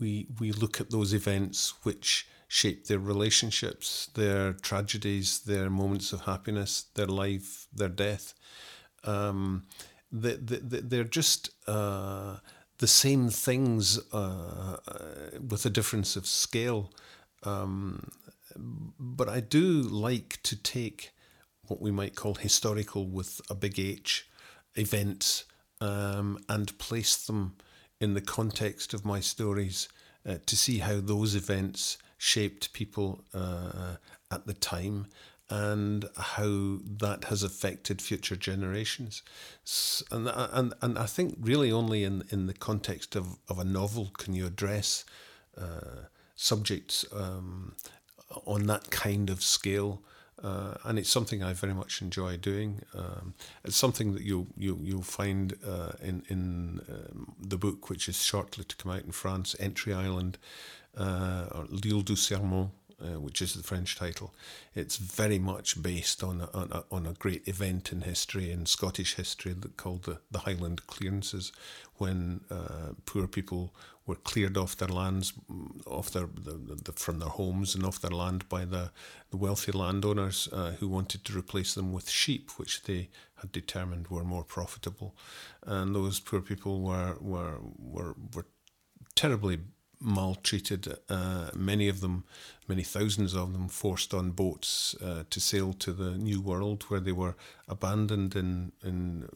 we 0.00 0.26
we 0.40 0.50
look 0.50 0.80
at 0.80 0.90
those 0.90 1.14
events 1.14 1.74
which 1.84 2.26
shape 2.48 2.86
their 2.86 2.98
relationships, 2.98 4.08
their 4.14 4.52
tragedies, 4.52 5.40
their 5.40 5.70
moments 5.70 6.12
of 6.12 6.22
happiness, 6.22 6.86
their 6.94 7.06
life, 7.06 7.66
their 7.72 7.88
death. 7.88 8.34
Um, 9.04 9.66
they, 10.12 10.36
they, 10.36 10.80
they're 10.80 11.04
just 11.04 11.50
uh, 11.66 12.36
the 12.78 12.86
same 12.86 13.28
things 13.28 13.98
uh, 14.12 14.76
with 15.48 15.66
a 15.66 15.70
difference 15.70 16.16
of 16.16 16.26
scale. 16.26 16.92
Um, 17.44 18.10
but 18.56 19.28
I 19.28 19.40
do 19.40 19.82
like 19.82 20.38
to 20.44 20.56
take 20.56 21.12
what 21.66 21.80
we 21.80 21.90
might 21.90 22.14
call 22.14 22.34
historical 22.34 23.06
with 23.06 23.40
a 23.48 23.54
big 23.54 23.78
H 23.78 24.28
events 24.76 25.44
um, 25.80 26.38
and 26.48 26.76
place 26.78 27.16
them 27.26 27.56
in 28.00 28.14
the 28.14 28.20
context 28.20 28.94
of 28.94 29.04
my 29.04 29.20
stories 29.20 29.88
uh, 30.26 30.36
to 30.46 30.56
see 30.56 30.78
how 30.78 31.00
those 31.00 31.34
events 31.34 31.98
shaped 32.18 32.72
people 32.72 33.24
uh, 33.32 33.96
at 34.30 34.46
the 34.46 34.54
time 34.54 35.06
and 35.50 36.06
how 36.16 36.78
that 36.82 37.24
has 37.28 37.42
affected 37.42 38.00
future 38.00 38.36
generations. 38.36 39.22
And, 40.10 40.28
and, 40.28 40.72
and 40.80 40.98
I 40.98 41.06
think 41.06 41.36
really 41.38 41.70
only 41.70 42.02
in, 42.04 42.24
in 42.30 42.46
the 42.46 42.54
context 42.54 43.14
of, 43.14 43.38
of 43.48 43.58
a 43.58 43.64
novel 43.64 44.10
can 44.16 44.34
you 44.34 44.46
address 44.46 45.04
uh, 45.56 46.06
subjects 46.36 47.04
um, 47.12 47.74
on 48.46 48.66
that 48.66 48.90
kind 48.90 49.30
of 49.30 49.42
scale 49.42 50.02
uh, 50.44 50.74
and 50.84 50.98
it's 50.98 51.08
something 51.08 51.42
I 51.42 51.54
very 51.54 51.72
much 51.72 52.02
enjoy 52.02 52.36
doing. 52.36 52.82
Um, 52.94 53.34
it's 53.64 53.76
something 53.76 54.12
that 54.12 54.22
you'll 54.22 54.46
you, 54.58 54.78
you'll 54.82 55.02
find 55.02 55.54
uh, 55.66 55.92
in 56.02 56.22
in 56.28 56.80
um, 56.90 57.34
the 57.40 57.56
book, 57.56 57.88
which 57.88 58.08
is 58.08 58.22
shortly 58.22 58.64
to 58.64 58.76
come 58.76 58.92
out 58.92 59.04
in 59.04 59.12
France, 59.12 59.56
Entry 59.58 59.94
Island, 59.94 60.36
uh, 60.98 61.46
or 61.50 61.66
L'Île 61.70 62.04
du 62.04 62.14
Serment, 62.14 62.70
uh, 63.00 63.20
which 63.20 63.42
is 63.42 63.54
the 63.54 63.62
French 63.62 63.96
title. 63.96 64.34
It's 64.74 64.96
very 64.96 65.38
much 65.38 65.82
based 65.82 66.22
on 66.22 66.40
a, 66.40 66.50
on, 66.54 66.72
a, 66.72 66.84
on 66.90 67.06
a 67.06 67.12
great 67.12 67.46
event 67.48 67.92
in 67.92 68.02
history, 68.02 68.50
in 68.50 68.66
Scottish 68.66 69.14
history, 69.14 69.54
called 69.76 70.04
the, 70.04 70.18
the 70.30 70.40
Highland 70.40 70.86
Clearances, 70.86 71.52
when 71.96 72.40
uh, 72.50 72.94
poor 73.06 73.26
people 73.26 73.74
were 74.06 74.16
cleared 74.16 74.56
off 74.56 74.76
their 74.76 74.88
lands, 74.88 75.32
off 75.86 76.10
their 76.10 76.28
the, 76.34 76.76
the, 76.84 76.92
from 76.92 77.18
their 77.20 77.28
homes 77.28 77.74
and 77.74 77.84
off 77.86 78.00
their 78.00 78.10
land 78.10 78.48
by 78.48 78.64
the, 78.64 78.90
the 79.30 79.36
wealthy 79.36 79.72
landowners 79.72 80.48
uh, 80.52 80.72
who 80.72 80.88
wanted 80.88 81.24
to 81.24 81.38
replace 81.38 81.74
them 81.74 81.92
with 81.92 82.10
sheep, 82.10 82.50
which 82.56 82.82
they 82.82 83.08
had 83.36 83.50
determined 83.52 84.08
were 84.08 84.24
more 84.24 84.44
profitable, 84.44 85.14
and 85.64 85.94
those 85.94 86.20
poor 86.20 86.40
people 86.40 86.82
were 86.82 87.16
were 87.20 87.58
were, 87.78 88.14
were 88.34 88.46
terribly 89.14 89.58
maltreated. 90.04 90.96
Uh, 91.08 91.50
many 91.54 91.88
of 91.88 92.00
them, 92.00 92.24
many 92.68 92.82
thousands 92.82 93.34
of 93.34 93.52
them, 93.52 93.68
forced 93.68 94.12
on 94.12 94.30
boats 94.30 94.94
uh, 95.02 95.24
to 95.30 95.40
sail 95.40 95.72
to 95.72 95.92
the 95.92 96.12
New 96.12 96.40
World, 96.40 96.84
where 96.84 97.00
they 97.00 97.12
were 97.12 97.34
abandoned 97.66 98.36
in 98.36 98.72
in 98.84 99.28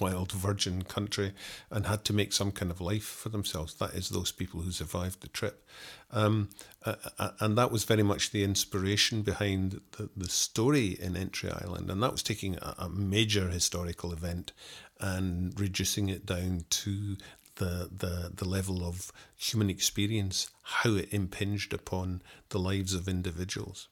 wild 0.00 0.32
virgin 0.32 0.82
country 0.82 1.32
and 1.70 1.86
had 1.86 2.04
to 2.04 2.12
make 2.12 2.32
some 2.32 2.50
kind 2.50 2.70
of 2.70 2.80
life 2.80 3.04
for 3.04 3.28
themselves. 3.28 3.74
That 3.74 3.94
is 3.94 4.08
those 4.08 4.32
people 4.32 4.60
who 4.60 4.72
survived 4.72 5.20
the 5.20 5.28
trip, 5.28 5.64
um, 6.10 6.48
uh, 6.84 6.96
and 7.40 7.56
that 7.56 7.70
was 7.70 7.84
very 7.84 8.02
much 8.02 8.30
the 8.30 8.44
inspiration 8.44 9.22
behind 9.22 9.80
the, 9.92 10.08
the 10.16 10.28
story 10.28 10.98
in 11.00 11.16
Entry 11.16 11.50
Island, 11.50 11.90
and 11.90 12.02
that 12.02 12.12
was 12.12 12.22
taking 12.22 12.56
a, 12.56 12.74
a 12.78 12.88
major 12.88 13.48
historical 13.48 14.12
event 14.12 14.52
and 15.00 15.58
reducing 15.58 16.08
it 16.08 16.26
down 16.26 16.64
to 16.70 17.16
the, 17.58 17.88
the, 17.96 18.32
the 18.34 18.48
level 18.48 18.84
of 18.84 19.12
human 19.36 19.70
experience, 19.70 20.50
how 20.62 20.94
it 20.94 21.12
impinged 21.12 21.72
upon 21.72 22.22
the 22.48 22.58
lives 22.58 22.94
of 22.94 23.08
individuals. 23.08 23.88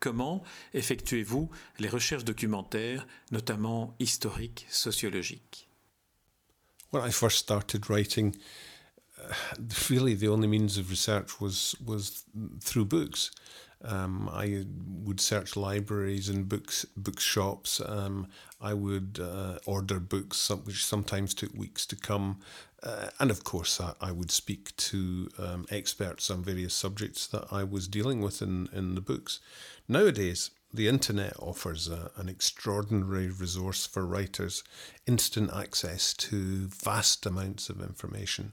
Comment 0.00 0.42
effectuez-vous 0.74 1.48
les 1.78 1.88
recherches 1.88 2.24
documentaires, 2.24 3.06
notamment 3.30 3.94
historiques, 3.98 4.66
sociologiques 4.68 5.66
When 6.90 7.02
I 7.02 7.10
first 7.10 7.38
started 7.38 7.88
writing, 7.88 8.36
really 9.90 10.14
the 10.14 10.28
only 10.28 10.48
means 10.48 10.78
of 10.78 10.90
research 10.90 11.40
was 11.40 11.74
was 11.84 12.24
through 12.60 12.86
books. 12.86 13.30
Um, 13.82 14.30
I 14.32 14.64
would 15.04 15.20
search 15.20 15.56
libraries 15.56 16.28
and 16.28 16.48
books 16.48 16.86
bookshops. 16.96 17.80
Um, 17.84 18.28
I 18.60 18.72
would 18.72 19.20
uh, 19.22 19.58
order 19.66 20.00
books, 20.00 20.50
which 20.64 20.84
sometimes 20.84 21.34
took 21.34 21.52
weeks 21.54 21.84
to 21.86 21.96
come. 21.96 22.40
Uh, 22.84 23.08
and 23.18 23.30
of 23.30 23.44
course, 23.44 23.80
I, 23.80 23.94
I 24.00 24.12
would 24.12 24.30
speak 24.30 24.76
to 24.76 25.30
um, 25.38 25.66
experts 25.70 26.30
on 26.30 26.44
various 26.44 26.74
subjects 26.74 27.26
that 27.28 27.46
I 27.50 27.64
was 27.64 27.88
dealing 27.88 28.20
with 28.20 28.42
in, 28.42 28.68
in 28.74 28.94
the 28.94 29.00
books. 29.00 29.40
Nowadays, 29.88 30.50
the 30.74 30.88
internet 30.88 31.34
offers 31.38 31.88
a, 31.88 32.10
an 32.16 32.28
extraordinary 32.28 33.28
resource 33.28 33.86
for 33.86 34.04
writers, 34.04 34.64
instant 35.06 35.50
access 35.54 36.12
to 36.14 36.66
vast 36.66 37.24
amounts 37.24 37.70
of 37.70 37.80
information. 37.80 38.52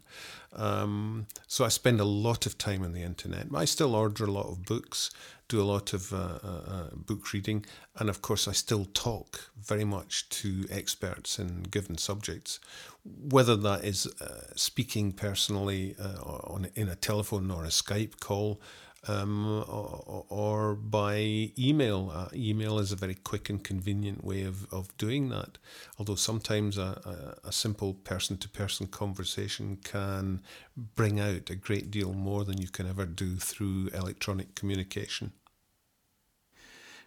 Um, 0.53 1.25
so 1.47 1.65
I 1.65 1.69
spend 1.69 1.99
a 1.99 2.05
lot 2.05 2.45
of 2.45 2.57
time 2.57 2.83
on 2.83 2.93
the 2.93 3.01
internet. 3.01 3.47
I 3.53 3.65
still 3.65 3.95
order 3.95 4.25
a 4.25 4.31
lot 4.31 4.47
of 4.47 4.65
books, 4.65 5.09
do 5.47 5.59
a 5.59 5.63
lot 5.63 5.93
of 5.93 6.13
uh, 6.13 6.39
uh, 6.43 6.61
uh, 6.67 6.89
book 6.95 7.33
reading, 7.33 7.65
and 7.97 8.07
of 8.07 8.21
course, 8.21 8.47
I 8.47 8.51
still 8.51 8.85
talk 8.93 9.49
very 9.59 9.83
much 9.83 10.29
to 10.29 10.67
experts 10.69 11.39
in 11.39 11.63
given 11.63 11.97
subjects, 11.97 12.59
whether 13.03 13.55
that 13.55 13.83
is 13.83 14.07
uh, 14.21 14.43
speaking 14.55 15.11
personally 15.11 15.95
uh, 15.99 16.21
on 16.21 16.69
in 16.75 16.87
a 16.87 16.95
telephone 16.95 17.49
or 17.49 17.63
a 17.65 17.69
Skype 17.69 18.19
call 18.19 18.61
um, 19.07 19.63
or, 19.67 20.25
or, 20.29 20.75
by 20.75 21.51
email. 21.57 22.11
Uh, 22.13 22.27
email 22.33 22.77
is 22.77 22.91
a 22.91 22.95
very 22.95 23.15
quick 23.15 23.49
and 23.49 23.63
convenient 23.63 24.23
way 24.23 24.43
of, 24.43 24.71
of 24.71 24.95
doing 24.97 25.29
that. 25.29 25.57
Although 25.97 26.15
sometimes 26.15 26.77
a, 26.77 27.37
a, 27.43 27.47
a 27.47 27.51
simple 27.51 27.95
person 27.95 28.37
to 28.37 28.49
person 28.49 28.87
conversation 28.87 29.79
can 29.83 30.41
bring 30.95 31.19
out 31.19 31.49
a 31.49 31.55
great 31.55 31.89
deal 31.89 32.13
more 32.13 32.43
than 32.43 32.61
you 32.61 32.67
can 32.67 32.87
ever 32.87 33.05
do 33.05 33.37
through 33.37 33.89
electronic 33.93 34.53
communication. 34.53 35.31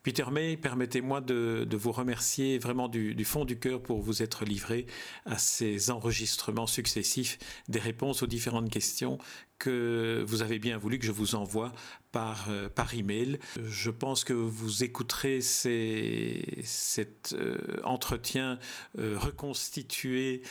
Peter 0.04 0.26
May, 0.30 0.58
permettez-moi 0.58 1.22
de, 1.22 1.66
vous 1.72 1.90
remercier 1.90 2.58
vraiment 2.58 2.88
du, 2.88 3.24
fond 3.24 3.46
du 3.46 3.58
cœur 3.58 3.82
pour 3.82 4.02
vous 4.02 4.22
être 4.22 4.44
livré 4.44 4.84
à 5.24 5.38
ces 5.38 5.90
enregistrements 5.90 6.66
successifs 6.66 7.38
des 7.68 7.78
réponses 7.78 8.22
aux 8.22 8.26
différentes 8.26 8.68
questions 8.68 9.16
que 9.58 10.22
vous 10.26 10.42
avez 10.42 10.58
bien 10.58 10.76
voulu 10.76 10.98
que 10.98 11.06
je 11.06 11.10
vous 11.10 11.34
envoie 11.34 11.72
par, 12.14 12.48
par 12.76 12.94
email. 12.94 13.40
Je 13.66 13.90
pense 13.90 14.22
que 14.22 14.32
vous 14.32 14.84
écouterez 14.84 15.40
cet 15.40 17.34
entretien 17.82 18.60
reconstitué 18.96 20.42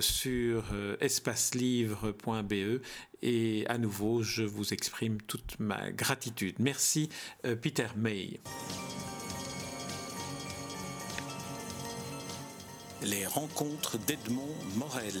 sur 0.00 0.64
espacelivre.be 1.00 2.80
et 3.22 3.64
à 3.68 3.78
nouveau, 3.78 4.22
je 4.22 4.42
vous 4.42 4.74
exprime 4.74 5.22
toute 5.22 5.60
ma 5.60 5.92
gratitude. 5.92 6.56
Merci 6.58 7.08
Peter 7.62 7.86
May. 7.96 8.40
Les 13.02 13.26
rencontres 13.26 13.98
d'Edmond 13.98 14.56
Morel. 14.76 15.20